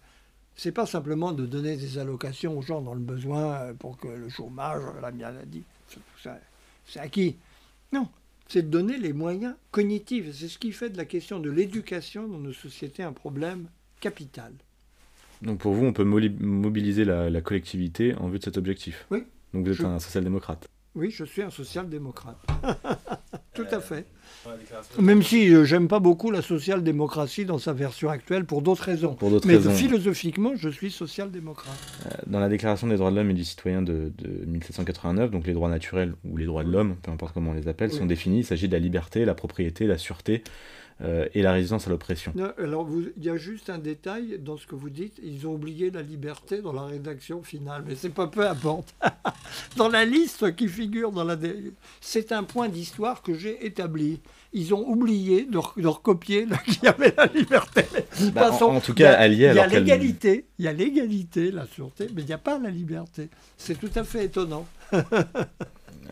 [0.60, 4.10] c'est pas simplement de donner des allocations aux gens dans le besoin euh, pour que
[4.10, 5.64] le chômage, la maladie,
[6.86, 7.38] c'est acquis.
[7.94, 8.10] Non,
[8.50, 10.34] c'est de donner les moyens cognitifs.
[10.34, 13.70] C'est ce qui fait de la question de l'éducation dans nos sociétés un problème
[14.02, 14.52] capital.
[15.42, 19.08] Donc pour vous, on peut mobiliser la, collectivité en vue de cet objectif?
[19.12, 19.24] Oui.
[19.54, 20.68] Donc vous êtes un social-démocrate?
[20.96, 22.38] Oui, je suis un social-démocrate.
[23.54, 24.06] Tout à fait.
[25.00, 29.18] Même si euh, j'aime pas beaucoup la social-démocratie dans sa version actuelle pour d'autres raisons.
[29.46, 31.76] Mais philosophiquement, je suis social-démocrate.
[32.06, 34.12] Euh, dans la Déclaration des droits de l'homme et du citoyen de,
[34.48, 37.68] 1789, donc les droits naturels ou les droits de l'homme, peu importe comment on les
[37.68, 38.40] appelle, sont définis.
[38.40, 40.50] Il s'agit de la liberté, la propriété, la sûreté, euh,
[41.34, 42.34] et la résistance à l'oppression.
[42.58, 45.20] Alors, il y a juste un détail dans ce que vous dites.
[45.24, 48.94] Ils ont oublié la liberté dans la rédaction finale, mais c'est pas peu importe.
[49.78, 51.38] dans la liste qui figure dans la.
[52.02, 54.20] C'est un point d'histoire que j'ai établi.
[54.52, 57.86] Ils ont oublié de, recopier qu'il y avait la liberté.
[58.34, 62.22] Bah, en, tout cas, Il y a l'égalité, il y a l'égalité, la sûreté, mais
[62.22, 63.30] il n'y a pas la liberté.
[63.58, 64.66] C'est tout à fait étonnant.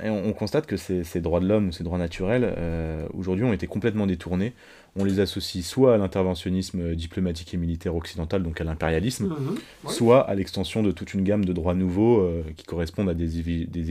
[0.03, 3.65] Et on, constate que ces, droits de l'homme ces droits naturels, euh, aujourd'hui, ont été
[3.65, 4.53] complètement détournés
[4.97, 9.57] on les associe soit à l'interventionnisme diplomatique et militaire occidental, donc à l'impérialisme, mhm.
[9.87, 13.39] soit à l'extension de toute une gamme de droits nouveaux euh, qui correspondent à des,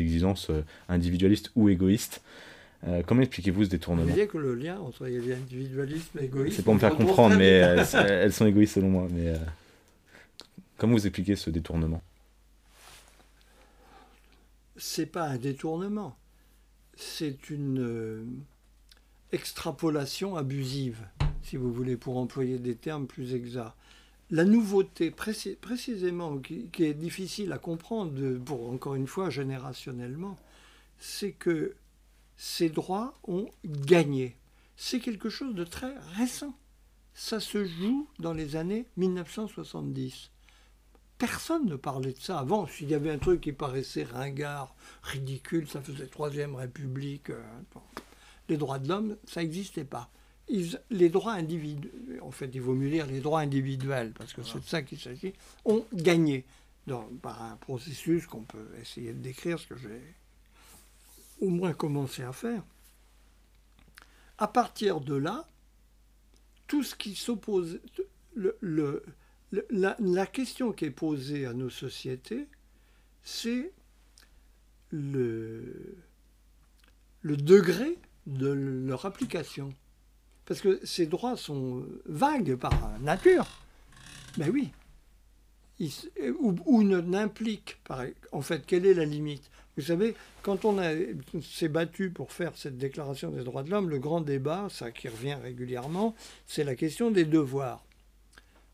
[0.01, 2.23] exigences euh, individualistes ou égoïstes.
[2.87, 4.13] Euh, comment expliquez-vous ce détournement?
[4.13, 6.57] Vous que le lien entre individualisme et égoïsme...
[6.57, 9.09] C'est pour me faire comprendre, mais elles, sont égoïstes selon moi.
[9.13, 9.33] Mais
[10.77, 12.03] comment vous expliquez ce détournement?
[14.77, 16.19] C'est pas un détournement,
[16.97, 18.45] c'est une
[19.33, 21.07] extrapolation abusive,
[21.43, 23.75] si vous voulez, pour employer des termes plus exacts.
[24.31, 30.37] La nouveauté, précisément, qui, est difficile à comprendre, pour encore une fois générationnellement,
[30.99, 31.75] c'est que
[32.37, 34.37] ces droits ont gagné.
[34.77, 36.55] C'est quelque chose de très récent.
[37.15, 40.31] Ça se joue dans les années 1970.
[41.19, 42.67] Personne ne parlait de ça avant.
[42.67, 47.31] S'il y avait un truc qui paraissait ringard, ridicule, ça faisait Troisième République.
[47.31, 47.43] Euh,
[48.49, 50.11] les droits de l'homme, ça n'existait pas.
[50.91, 54.61] les droits individuels, en fait, il vaut mieux dire les droits individuels, parce que c'est
[54.61, 55.33] de ça qu'il s'agit,
[55.65, 56.45] ont gagné
[57.23, 60.01] par un processus qu'on peut essayer de décrire, ce que j'ai
[61.41, 62.63] au moins commencé à faire.
[64.39, 65.47] À partir de là,
[66.67, 67.81] tout ce qui s'oppose,
[68.41, 72.49] la, question qui est posée à nos sociétés,
[73.23, 73.73] c'est
[74.93, 75.97] le
[77.25, 79.73] degré de leur application.
[80.45, 83.47] Parce que ces droits sont vagues par nature.
[84.37, 84.71] Ben oui.
[86.41, 87.79] ou, ne n'impliquent,
[88.33, 89.51] en fait, quelle est la limite?
[89.77, 90.81] Vous savez, quand on
[91.43, 95.09] s'est battu pour faire cette déclaration des droits de l'homme, le grand débat, ça qui
[95.09, 96.15] revient régulièrement,
[96.47, 97.85] c'est la question des devoirs.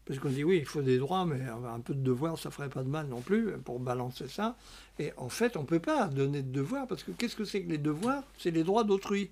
[0.04, 2.68] Parce qu'on dit oui, il faut des droits, mais un peu de devoirs, ça ferait
[2.68, 4.56] pas de mal non plus pour balancer ça.
[4.98, 7.62] Et en fait, on ne peut pas donner de devoirs, parce que qu'est-ce que c'est
[7.62, 8.22] que les devoirs?
[8.38, 9.30] C'est les droits d'autrui.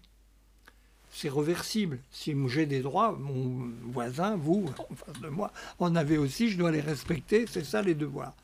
[1.11, 1.99] C'est reversible.
[2.11, 6.59] Si j'ai des droits, mon voisin, vous, en face de moi, en avez aussi, je
[6.59, 8.35] dois les respecter, c'est ça les devoirs.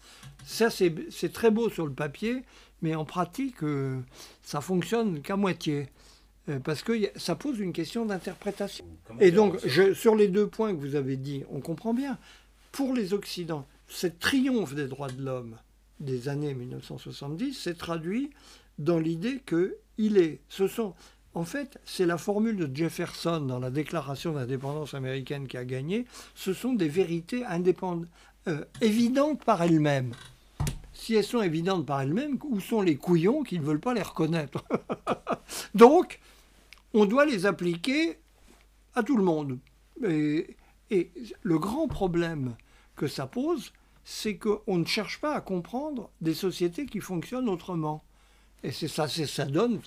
[0.45, 2.43] Ça, c'est très beau sur le papier,
[2.83, 3.99] mais en pratique, euh,
[4.43, 5.89] ça fonctionne qu'à moitié.
[6.49, 8.85] Euh, parce que ça pose une question d'interprétation.
[9.21, 12.19] Et donc, je, sur les deux points que vous avez dit, on comprend bien.
[12.71, 15.57] Pour les Occidents, ce triomphe des droits de l'homme
[15.99, 18.31] des années 1970 s'est traduit
[18.79, 20.95] dans l'idée que il est, ce sont,
[21.37, 26.07] en fait, c'est la formule de Jefferson dans la Déclaration d'indépendance américaine qui a gagné.
[26.35, 27.45] Ce sont des vérités
[28.49, 30.15] euh, évidentes par elles-mêmes.
[30.95, 34.01] Si elles sont évidentes par elles-mêmes, où sont les couillons qui ne veulent pas les
[34.01, 34.65] reconnaître?
[35.75, 36.21] Donc,
[36.95, 38.19] on doit les appliquer
[38.95, 39.59] à tout le monde.
[40.03, 40.57] Et
[41.43, 42.57] le grand problème
[42.97, 48.06] que ça pose, c'est qu'on ne cherche pas à comprendre des sociétés qui fonctionnent autrement.
[48.67, 49.81] Et c'est ça, ça donne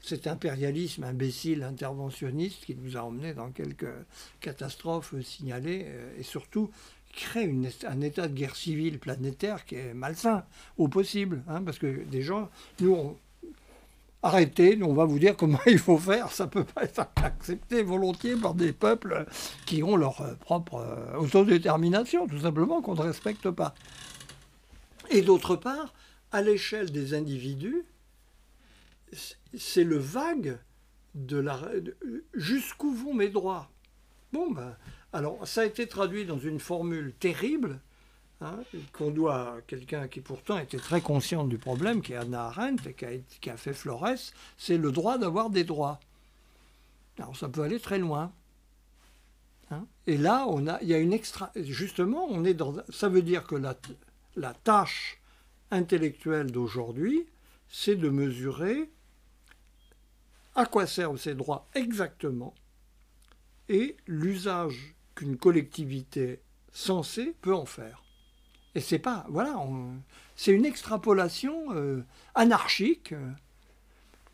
[0.00, 3.92] cet impérialisme imbécile, interventionniste qui nous a emmenés dans quelques
[4.38, 6.70] catastrophes signalées euh, et surtout
[7.12, 7.52] crée
[7.88, 10.44] un état de guerre civile planétaire qui est malsain
[10.78, 11.42] au possible.
[11.48, 13.16] Hein, parce que des gens, nous,
[14.22, 16.30] arrêtez, on va vous dire comment il faut faire.
[16.30, 19.26] Ça ne peut pas être accepté volontiers par des peuples
[19.66, 23.74] qui ont leur euh, propre euh, autodétermination, tout simplement, qu'on ne respecte pas.
[25.10, 25.92] Et d'autre part,
[26.30, 27.82] à l'échelle des individus,
[29.56, 30.58] c'est le vague
[31.14, 31.60] de la
[32.34, 33.70] jusqu'où vont mes droits.
[34.32, 34.76] Bon, ben,
[35.12, 37.80] alors ça a été traduit dans une formule terrible
[38.40, 38.58] hein,
[38.92, 43.22] qu'on doit quelqu'un qui pourtant était très conscient du problème, qui est Anna Arendt et
[43.40, 46.00] qui a, fait Flores, c'est le droit d'avoir des droits.
[47.18, 48.32] Alors ça peut aller très loin.
[49.70, 49.86] Hein.
[50.06, 50.46] et là,
[50.82, 51.50] il y a une extra.
[51.56, 52.74] Justement, on est dans.
[52.90, 53.54] Ça veut dire que
[54.36, 55.20] la tâche
[55.70, 57.26] intellectuelle d'aujourd'hui,
[57.68, 58.90] c'est de mesurer
[60.54, 62.54] à quoi servent ces droits exactement
[63.68, 66.40] et l'usage qu'une collectivité
[66.72, 68.02] censée peut en faire.
[68.74, 69.56] Et c'est pas, voilà,
[70.34, 72.02] c'est une extrapolation euh,
[72.34, 73.30] anarchique, euh,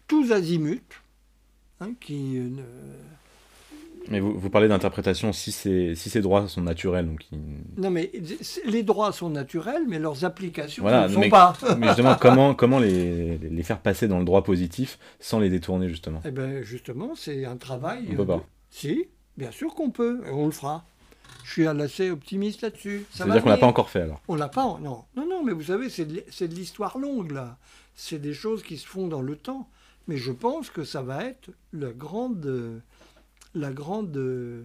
[0.06, 1.02] tous azimuts,
[1.80, 2.48] hein, qui euh,
[4.08, 7.06] mais vous, vous parlez d'interprétation, si, si ces droits sont naturels.
[7.06, 7.26] Donc
[7.76, 8.10] Non, mais
[8.64, 11.54] les droits sont naturels, mais leurs applications ne sont pas.
[11.78, 15.88] mais justement, comment, comment les, les, faire passer dans le droit positif sans les détourner,
[15.88, 16.20] justement?
[16.24, 18.08] Eh bien, justement, c'est un travail.
[18.12, 18.44] On peut pas.
[18.70, 20.84] Si, bien sûr qu'on peut, on le fera.
[21.44, 23.06] Je suis assez optimiste là-dessus.
[23.10, 25.04] Ça, veut dire qu'on l'a pas encore fait, alors On l'a pas, non.
[25.16, 27.56] Non, non, mais vous savez, c'est de l'histoire longue, là.
[27.94, 29.68] C'est des choses qui se font dans le temps.
[30.08, 32.82] Mais je pense que ça va être la grande
[33.54, 34.64] la grande euh,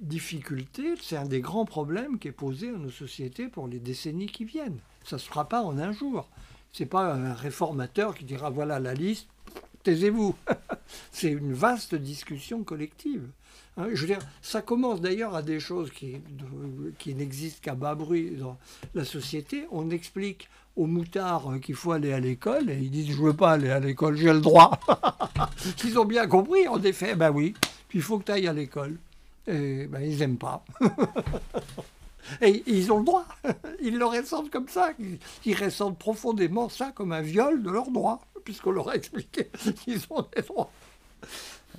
[0.00, 4.26] difficulté, c'est un des grands problèmes qui est posé à nos sociétés pour les décennies
[4.26, 4.80] qui viennent.
[5.04, 6.28] Ça ne se fera pas en un jour.
[6.72, 9.28] Ce n'est pas un réformateur qui dira voilà la liste,
[9.82, 10.34] taisez-vous.
[11.12, 13.28] c'est une vaste discussion collective.
[13.76, 16.16] Hein, je veux dire, ça commence d'ailleurs à des choses qui,
[16.98, 18.58] qui n'existent qu'à bas bruit dans
[18.94, 19.66] la société.
[19.70, 23.52] On explique aux moutards qu'il faut aller à l'école et ils disent je veux pas
[23.52, 24.78] aller à l'école, j'ai le droit.
[25.84, 27.54] ils ont bien compris en effet, ben oui,
[27.92, 28.96] il faut que tu ailles à l'école.
[29.46, 30.64] Et ben ils n'aiment pas.
[32.42, 33.26] et ils ont le droit.
[33.82, 34.90] Ils le ressentent comme ça.
[35.44, 39.48] Ils ressentent profondément ça comme un viol de leurs droits, puisqu'on leur a expliqué
[39.82, 40.70] qu'ils ont des droits.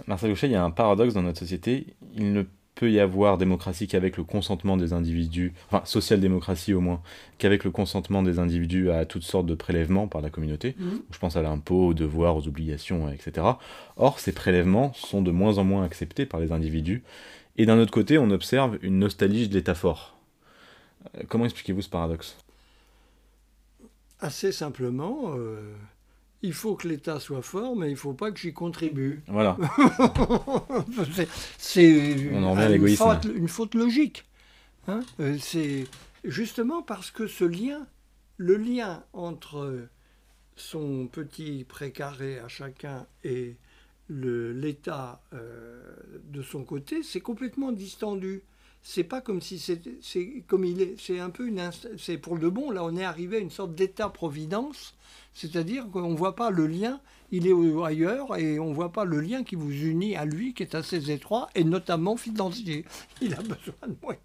[0.07, 1.87] Marcel Gauchet, il y a un paradoxe dans notre société.
[2.15, 2.43] Il ne
[2.75, 7.01] peut y avoir démocratie qu'avec le consentement des individus, enfin social-démocratie au moins,
[7.37, 10.75] qu'avec le consentement des individus à toutes sortes de prélèvements par la communauté.
[10.79, 11.01] Mhm.
[11.11, 13.45] Je pense à l'impôt, aux devoirs, aux obligations, etc.
[13.97, 17.03] Or, ces prélèvements sont de moins en moins acceptés par les individus.
[17.57, 20.17] Et d'un autre côté, on observe une nostalgie de l'État fort.
[21.17, 22.37] Euh, comment expliquez-vous ce paradoxe?
[24.19, 25.73] Assez simplement, euh,
[26.43, 29.21] il faut que l'État soit fort, mais il ne faut pas que j'y contribue.
[29.27, 29.57] Voilà.
[31.57, 34.25] c'est une, faute, une faute logique.
[34.87, 35.01] Hein.
[35.19, 35.85] Euh, c'est
[36.23, 37.85] justement parce que ce lien,
[38.37, 39.87] le lien entre
[40.55, 43.55] son petit précaré à chacun et
[44.09, 45.81] l'État euh,
[46.25, 48.43] de son côté, c'est complètement distendu
[48.83, 52.49] c'est pas comme si c'est comme il est c'est un peu une c'est pour le
[52.49, 54.95] bon là on est arrivé à une sorte d'état providence
[55.33, 56.99] c'est-à-dire qu'on voit pas le lien
[57.31, 60.63] il est ailleurs et on voit pas le lien qui vous unit à lui qui
[60.63, 62.85] est assez étroit et notamment financier.
[63.21, 64.23] Il a besoin de moyens.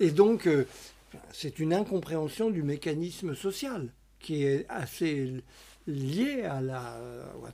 [0.00, 0.66] Et donc euh,
[1.32, 5.42] c'est une incompréhension du mécanisme social qui est assez
[5.86, 6.62] lié à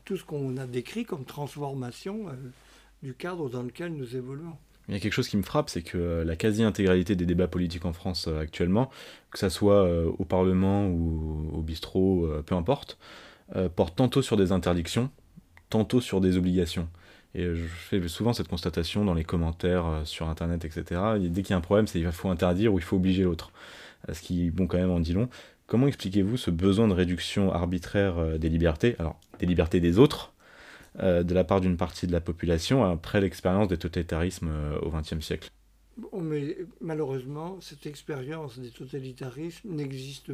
[0.04, 2.34] tout ce qu'on a décrit comme transformation euh,
[3.02, 4.56] du cadre dans lequel nous évoluons
[4.88, 7.46] il y a quelque chose qui me frappe, c'est que euh, la quasi-intégralité des débats
[7.46, 8.90] politiques en France euh, actuellement,
[9.30, 12.98] que ce soit euh, au Parlement ou au bistrot, peu importe,
[13.76, 15.10] porte tantôt sur des interdictions,
[15.70, 16.88] tantôt sur des obligations.
[17.34, 21.00] Et je fais souvent cette constatation dans les commentaires sur Internet, etc.
[21.18, 23.52] dès qu'il y a un problème, c'est qu'il faut interdire ou il faut obliger l'autre.
[24.12, 25.28] Ce qui, bon, quand même, en dit long.
[25.66, 30.32] Comment expliquez-vous ce besoin de réduction arbitraire des libertés, alors des libertés des autres,
[30.98, 34.50] de la part d'une partie de la population après l'expérience des totalitarismes
[34.82, 35.50] au XXe siècle
[36.12, 40.32] mais malheureusement, cette expérience des totalitarismes n'existe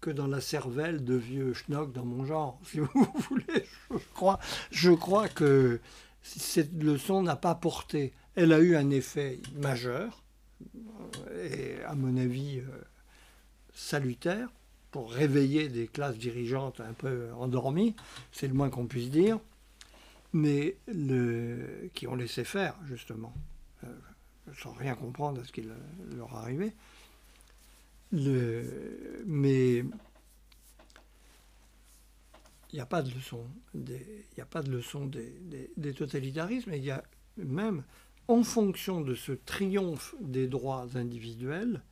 [0.00, 2.88] que dans la cervelle de vieux schnock dans mon genre, si vous
[3.28, 3.66] voulez.
[3.90, 4.38] Je crois,
[4.70, 5.80] je crois que
[6.22, 8.12] cette leçon n'a pas porté.
[8.34, 10.22] Elle a eu un effet majeur,
[11.42, 12.82] et à mon avis euh,
[13.74, 14.48] salutaire,
[14.90, 17.94] pour réveiller des classes dirigeantes un peu endormies,
[18.32, 19.38] c'est le moins qu'on puisse dire,
[20.32, 20.76] mais
[21.94, 23.32] qui ont laissé faire, justement.
[23.84, 23.88] Euh,
[24.58, 25.62] sans rien comprendre à ce qui
[26.16, 26.74] leur arrivait.
[28.12, 29.84] Mais
[32.72, 35.32] il n'y a pas de leçon des, a pas de leçon des,
[35.76, 36.72] des, totalitarismes.
[36.74, 37.02] Il y a
[37.36, 37.84] même,
[38.28, 41.82] en fonction de ce triomphe des droits individuels,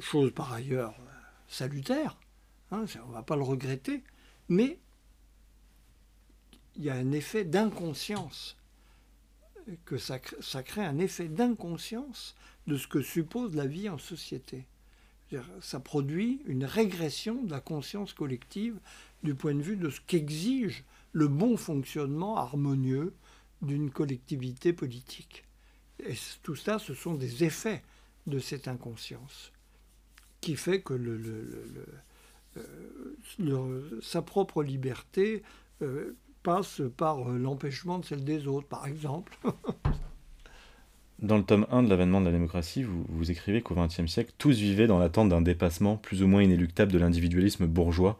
[0.00, 0.94] chose par ailleurs
[1.48, 2.16] salutaire,
[2.70, 4.02] hein, on ne va pas le regretter,
[4.48, 4.78] mais
[6.76, 8.56] il y a un effet d'inconscience
[9.84, 12.34] que ça, crée un effet d'inconscience
[12.66, 14.66] de ce que suppose la vie en société.
[15.60, 18.80] Ça produit une régression de la conscience collective
[19.22, 23.14] du point de vue de ce qu'exige le bon fonctionnement harmonieux
[23.62, 25.44] d'une collectivité politique.
[26.42, 27.82] Tout ça, ce sont des effets
[28.26, 29.52] de cette inconscience
[30.40, 30.94] qui fait que
[32.56, 35.42] euh, sa propre liberté
[35.82, 39.38] euh, passe par euh, l'empêchement de celle des autres, par exemple.
[41.20, 44.56] Dans le tome 1 de l'avènement de la démocratie, vous, écrivez qu'au XXe siècle, tous
[44.56, 48.18] vivaient dans l'attente d'un dépassement plus ou moins inéluctable de l'individualisme bourgeois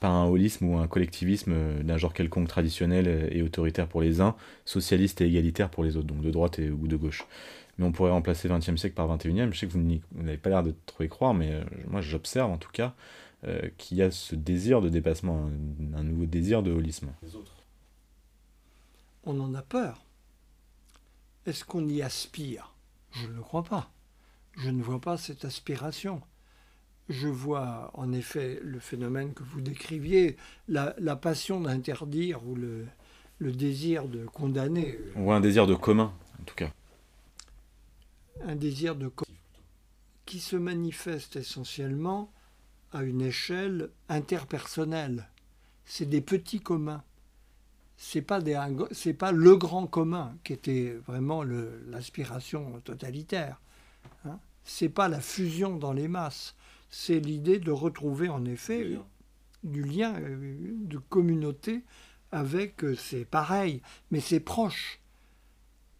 [0.00, 1.54] par un holisme ou un collectivisme
[1.84, 6.08] d'un genre quelconque traditionnel et autoritaire pour les uns, socialiste et égalitaire pour les autres,
[6.08, 7.24] donc de droite ou de gauche.
[7.80, 9.48] Mais on pourrait remplacer le XXe siècle par le XXIe.
[9.50, 12.52] Je sais que vous n'avez pas l'air de trop y croire, mais euh, moi j'observe
[12.52, 12.94] en tout cas
[13.78, 17.08] qu'il y a ce désir de dépassement, un, un nouveau désir de holisme.
[17.22, 17.60] Les autres
[19.24, 20.04] on en a peur.
[21.46, 22.74] Est-ce qu'on y aspire?
[23.12, 23.90] Je ne le crois pas.
[24.56, 26.20] Je ne vois pas cette aspiration.
[27.08, 30.36] Je vois en effet le phénomène que vous décriviez,
[30.68, 32.86] la, passion d'interdire ou le,
[33.40, 34.98] désir de condamner.
[35.16, 36.70] Ou un désir de commun, en tout cas.
[38.46, 39.10] Un désir de
[40.26, 42.32] qui se manifeste essentiellement
[42.92, 45.28] à une échelle interpersonnelle.
[45.84, 47.02] C'est des petits communs
[48.02, 48.40] c'est pas
[48.92, 53.60] c'est pas le grand commun qui était vraiment l'aspiration totalitaire.
[54.24, 54.38] Hein.
[54.64, 56.56] C'est pas la fusion dans les masses.
[56.88, 58.98] C'est l'idée de retrouver en effet
[59.64, 61.84] du lien, de communauté
[62.32, 64.98] avec euh, ses pareils, mais c'est proche.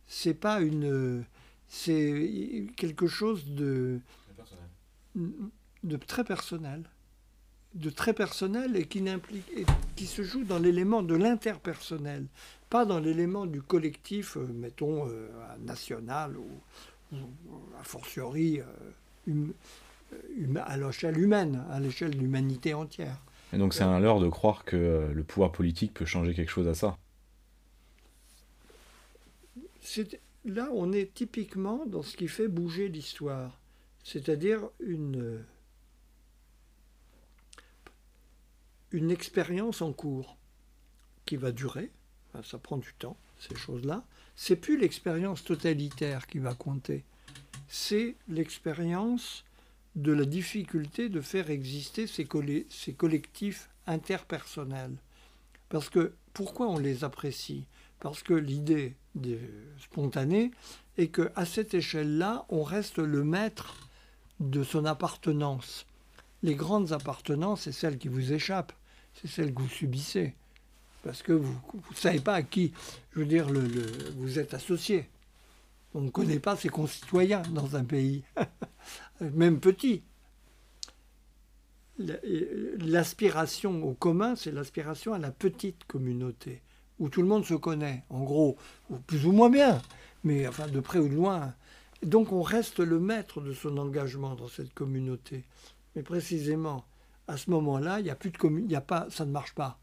[0.06, 1.26] C'est pas une,
[1.70, 4.00] c'est quelque chose de,
[5.14, 6.84] de très personnel
[7.74, 9.04] de très personnel et qui,
[9.96, 12.26] qui se joue dans l'élément de l'interpersonnel,
[12.68, 15.28] pas dans l'élément du collectif, euh, mettons, euh,
[15.60, 16.48] national ou,
[17.80, 18.60] a fortiori
[19.28, 23.18] euh, à l'échelle humaine, à l'échelle de l'humanité entière.
[23.52, 26.68] Et donc c'est un leurre de croire que le pouvoir politique peut changer quelque chose
[26.68, 26.96] à ça
[30.44, 33.60] Là, on est typiquement dans ce qui fait bouger l'histoire,
[34.02, 35.44] c'est-à-dire une
[38.92, 40.36] une expérience en cours
[41.26, 41.92] qui va durer,
[42.42, 44.04] ça prend du temps, ces choses-là.
[44.34, 47.04] C'est plus l'expérience totalitaire qui va compter,
[47.68, 49.44] c'est l'expérience
[49.96, 52.26] de la difficulté de faire exister ces,
[52.68, 54.96] ces collectifs interpersonnels.
[55.68, 57.66] Parce que pourquoi on les apprécie?
[58.00, 58.96] Parce que l'idée
[59.78, 60.50] spontanée
[60.98, 63.76] est que à cette échelle-là, on reste le maître
[64.38, 65.86] de son appartenance.
[66.42, 68.72] Les grandes appartenances, c'est celles qui vous échappent
[69.14, 70.34] c'est celle que vous subissez.
[71.02, 71.58] Parce que vous
[71.90, 72.72] ne savez pas à qui,
[73.12, 73.48] je veux dire,
[74.16, 75.08] vous êtes associé.
[75.94, 78.22] On ne connaît pas ses concitoyens dans un pays,
[79.20, 80.02] même petit.
[81.98, 86.62] L'aspiration au commun, c'est l'aspiration à la petite communauté,
[87.00, 88.56] où tout le monde se connaît, en gros,
[89.06, 89.82] plus ou moins bien,
[90.22, 91.54] mais enfin de près ou de loin.
[92.02, 95.44] Donc on reste le maître de son engagement dans cette communauté.
[95.96, 96.84] Mais précisément,
[97.26, 99.78] à ce moment-là, il y a plus de il a pas, ça ne marche pas.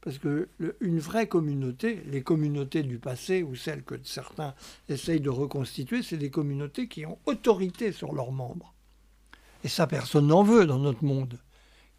[0.00, 0.48] Parce que
[0.80, 4.54] une vraie communauté, les communautés du passé ou celles que certains
[4.88, 8.74] essayent de reconstituer, c'est des communautés qui ont autorité sur leurs membres.
[9.64, 11.38] Et ça, personne n'en veut dans notre monde.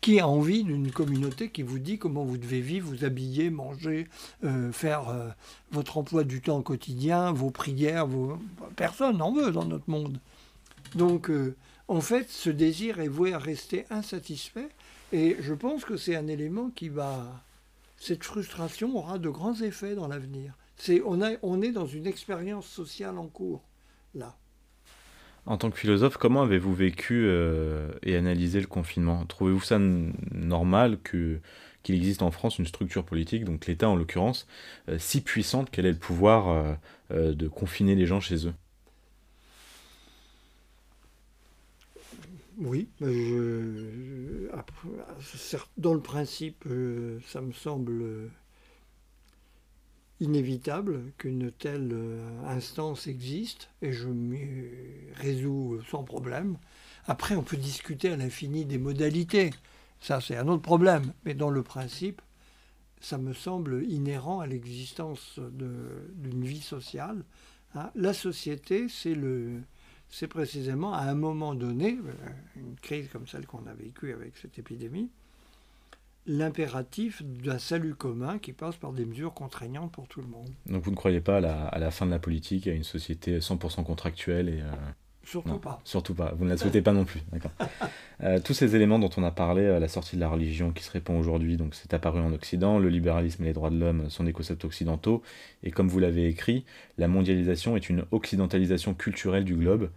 [0.01, 4.07] Qui a envie d'une communauté qui vous dit comment vous devez vivre, vous habiller, manger,
[4.45, 5.27] euh, faire euh,
[5.71, 8.39] votre emploi du temps quotidien, vos prières vos...
[8.77, 10.19] Personne n'en veut dans notre monde.
[10.95, 11.55] Donc, euh,
[11.89, 14.69] en fait, ce désir est voué à rester insatisfait.
[15.11, 17.43] Et je pense que c'est un élément qui va...
[17.97, 20.53] Cette frustration aura de grands effets dans l'avenir.
[20.77, 23.63] C'est, on, on est dans une expérience sociale en cours,
[24.15, 24.37] là.
[25.49, 29.25] En tant que philosophe, comment avez-vous vécu euh, et analysé le confinement?
[29.25, 31.39] Trouvez-vous ça normal que,
[31.81, 34.45] qu'il existe en France une structure politique, donc l'État en l'occurrence,
[34.89, 36.77] euh, si puissante qu'elle ait le pouvoir
[37.11, 38.53] euh, de confiner les gens chez eux?
[42.59, 42.87] Oui,
[45.77, 46.63] dans le principe,
[47.25, 48.29] ça me semble
[50.19, 54.41] inévitable qu'une telle euh, instance existe et je m'y
[55.15, 56.57] résous sans problème.
[57.07, 59.51] Après, on peut discuter à l'infini des modalités.
[59.99, 61.13] Ça, c'est un autre problème.
[61.25, 62.21] Mais dans le principe,
[63.01, 67.23] ça me semble inhérent à l'existence d'une vie sociale.
[67.75, 67.91] Hein.
[67.95, 69.15] La société, c'est
[70.11, 74.37] c'est précisément à un moment donné, euh, une crise comme celle qu'on a vécue avec
[74.37, 75.09] cette épidémie,
[76.27, 80.49] l'impératif d'un salut commun qui passe par des mesures contraignantes pour tout le monde.
[80.67, 83.83] Donc vous ne croyez pas à la, fin de la politique, à une société 100%
[83.83, 84.71] contractuelle et euh,
[85.29, 85.79] Surtout pas.
[85.83, 86.33] Surtout pas.
[86.35, 87.21] Vous ne la souhaitez pas non plus.
[87.31, 87.51] D'accord.
[88.21, 90.83] Euh, tous ces éléments dont on a parlé, euh, la sortie de la religion qui
[90.83, 94.09] se répand aujourd'hui, donc c'est apparu en Occident, le libéralisme et les droits de l'homme
[94.09, 95.23] sont des concepts occidentaux,
[95.63, 96.65] et comme vous l'avez écrit,
[96.97, 99.89] la mondialisation est une occidentalisation culturelle du globe.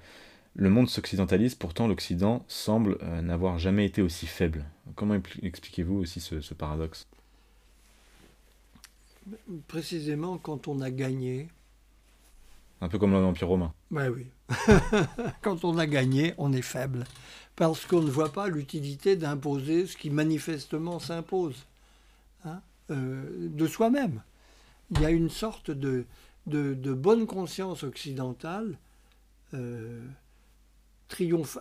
[0.54, 4.64] Le monde s'occidentalise, pourtant l'Occident semble euh, n'avoir jamais été aussi faible.
[4.96, 7.06] Comment expliquez-vous aussi ce, paradoxe?
[9.66, 11.48] Précisément quand on a gagné.
[12.82, 13.72] Un peu comme l'Empire romain.
[13.90, 14.26] Ouais, oui.
[15.42, 17.04] quand on a gagné, on est faible.
[17.56, 21.66] Parce qu'on ne voit pas l'utilité d'imposer ce qui manifestement s'impose
[22.44, 24.22] hein, euh, de soi-même.
[24.90, 26.04] Il y a une sorte de,
[26.46, 28.76] de, bonne conscience occidentale.
[29.54, 30.00] Euh,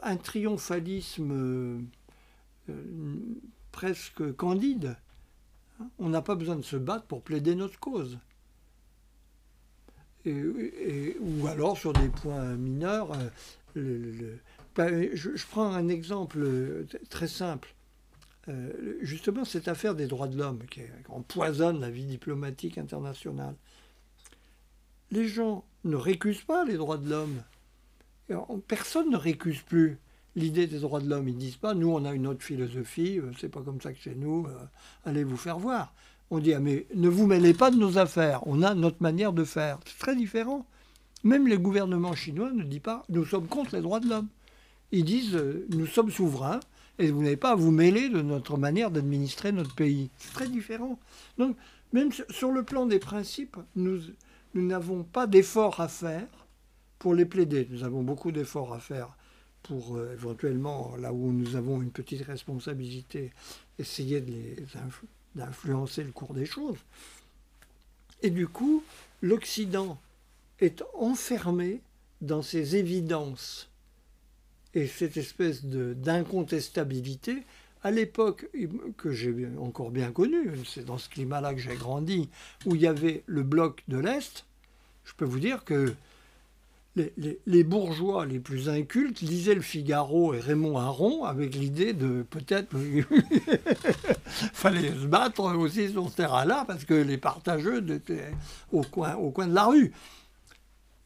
[0.02, 1.80] un triomphalisme euh,
[2.70, 3.16] euh,
[3.72, 4.98] presque candide.
[5.98, 8.20] On n'a pas besoin de se battre pour plaider notre cause.
[10.26, 13.12] ou alors sur des points mineurs.
[13.78, 14.38] Euh,
[14.76, 16.46] ben, je, prends un exemple
[17.10, 17.74] très simple.
[19.02, 23.56] justement, cette affaire des droits de l'homme qui, empoisonne la vie diplomatique internationale.
[25.10, 27.42] Les gens ne récusent pas les droits de l'homme
[28.68, 29.98] personne ne récuse plus
[30.36, 31.28] l'idée des droits de l'homme.
[31.28, 33.92] Ils ne disent pas, nous, on a une autre philosophie, euh, c'est pas comme ça
[33.92, 34.56] que chez nous, euh,
[35.06, 35.94] allez vous faire voir.
[36.30, 39.34] On dit, ah, mais ne vous mêlez pas de nos affaires, on a notre manière
[39.34, 39.80] de faire.
[39.86, 40.66] C'est très différent.
[41.24, 44.28] Même les gouvernements chinois ne disent pas, nous sommes contre les droits de l'homme.
[44.92, 46.60] Ils disent, euh, nous sommes souverains
[47.00, 50.10] et vous n'avez pas à vous mêler de notre manière d'administrer notre pays.
[50.18, 51.00] C'est très différent.
[51.38, 51.56] Donc,
[51.94, 54.00] même sur le plan des principes, nous
[54.54, 56.28] n'avons pas d'effort à faire
[57.02, 57.68] pour les plaider.
[57.72, 59.18] Nous avons beaucoup d'efforts à faire
[59.64, 63.32] pour euh, éventuellement, là où nous avons une petite responsabilité,
[63.80, 64.24] essayer
[65.34, 66.78] d'influencer le cours des choses.
[68.22, 68.84] Et du coup,
[69.24, 70.00] l'Occident
[70.60, 71.82] est enfermé
[72.22, 73.72] dans ces évidences
[74.76, 77.38] et cette espèce d'incontestabilité.
[77.82, 78.48] À l'époque
[78.98, 82.30] que j'ai encore bien connue, c'est dans ce climat-là que j'ai grandi,
[82.68, 84.46] où il y avait le bloc de l'Est,
[85.04, 85.96] je peux vous dire que
[86.96, 92.76] les, bourgeois les plus incultes lisaient le Figaro et Raymond Aron avec l'idée de peut-être
[94.26, 98.32] fallait se battre aussi sur ce terrain-là parce que les partageux étaient
[98.74, 99.94] au coin, au coin de la rue.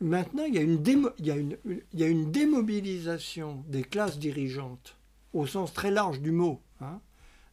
[0.02, 0.82] Maintenant, il y, a une
[1.20, 4.98] il, y a une, il y a une démobilisation des classes dirigeantes
[5.34, 7.00] au sens très large du mot hein,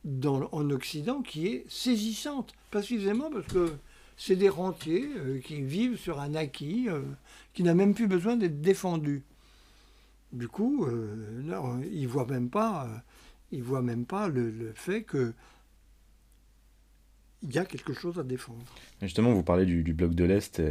[0.04, 3.76] dans, en Occident qui est saisissante, précisément parce que
[4.16, 7.02] c'est des rentiers euh, qui vivent sur un acquis euh,
[7.54, 9.22] qui n'a même plus besoin d'être défendu.
[10.32, 11.42] Du coup, euh,
[11.92, 15.34] ils ne voient même pas le, fait que
[17.42, 18.62] il y a quelque chose à défendre.
[19.00, 20.62] Justement, vous parlez du, bloc de l'Est,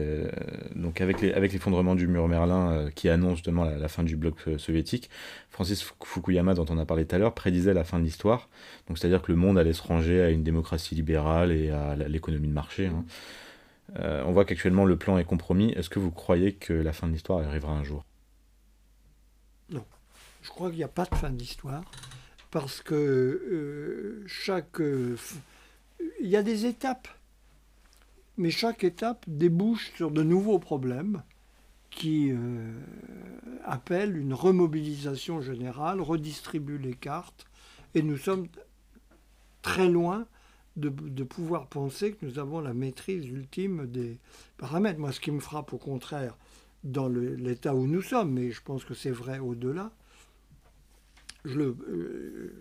[0.75, 5.09] donc avec, avec l'effondrement du mur Merlin qui annonce justement la, fin du bloc soviétique,
[5.49, 8.49] Francis Fukuyama, dont on a parlé tout à l'heure, prédisait la fin de l'histoire,
[8.87, 12.47] donc c'est-à-dire que le monde allait se ranger à une démocratie libérale et à l'économie
[12.47, 12.87] de marché.
[12.87, 13.03] Hein.
[13.99, 15.71] Euh, on voit qu'actuellement le plan est compromis.
[15.73, 18.05] Est-ce que vous croyez que la fin de l'histoire arrivera un jour?
[19.69, 19.83] Non.
[20.41, 21.83] Je crois qu'il n'y a pas de fin d'histoire
[22.51, 24.79] parce que euh, chaque.
[26.19, 27.07] Il y a des étapes.
[28.37, 31.23] Mais chaque étape débouche sur de nouveaux problèmes
[31.89, 32.71] qui euh,
[33.65, 37.45] appellent une remobilisation générale, redistribuent les cartes.
[37.93, 38.47] Et nous sommes
[39.61, 40.25] très loin
[40.77, 44.17] de, de, pouvoir penser que nous avons la maîtrise ultime des
[44.57, 44.99] paramètres.
[44.99, 46.37] Moi, ce qui me frappe au contraire
[46.83, 49.91] dans l'état où nous sommes, mais je pense que c'est vrai au-delà,
[51.45, 52.53] euh,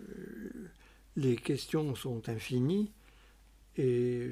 [1.15, 2.91] les questions sont infinies
[3.77, 4.31] et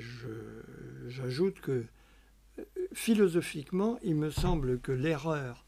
[1.07, 1.85] j'ajoute que
[2.93, 5.65] philosophiquement, il me semble que l'erreur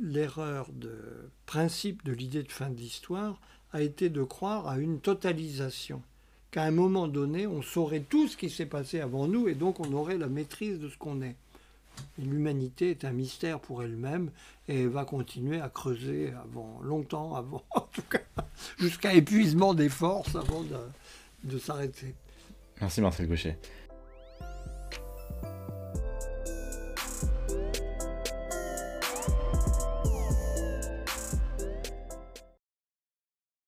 [0.00, 3.40] l'erreur de principe de l'idée de fin de l'histoire
[3.72, 6.02] a été de croire à une totalisation,
[6.50, 9.80] qu'à un moment donné, on saurait tout ce qui s'est passé avant nous et donc
[9.80, 11.36] on aurait la maîtrise de ce qu'on est.
[12.18, 14.30] L'humanité est un mystère pour elle-même
[14.68, 18.20] et va continuer à creuser avant, longtemps avant, en tout cas,
[18.78, 20.76] jusqu'à épuisement des forces avant de,
[21.44, 22.14] de s'arrêter.
[22.80, 23.56] Merci Marcel Gaucher.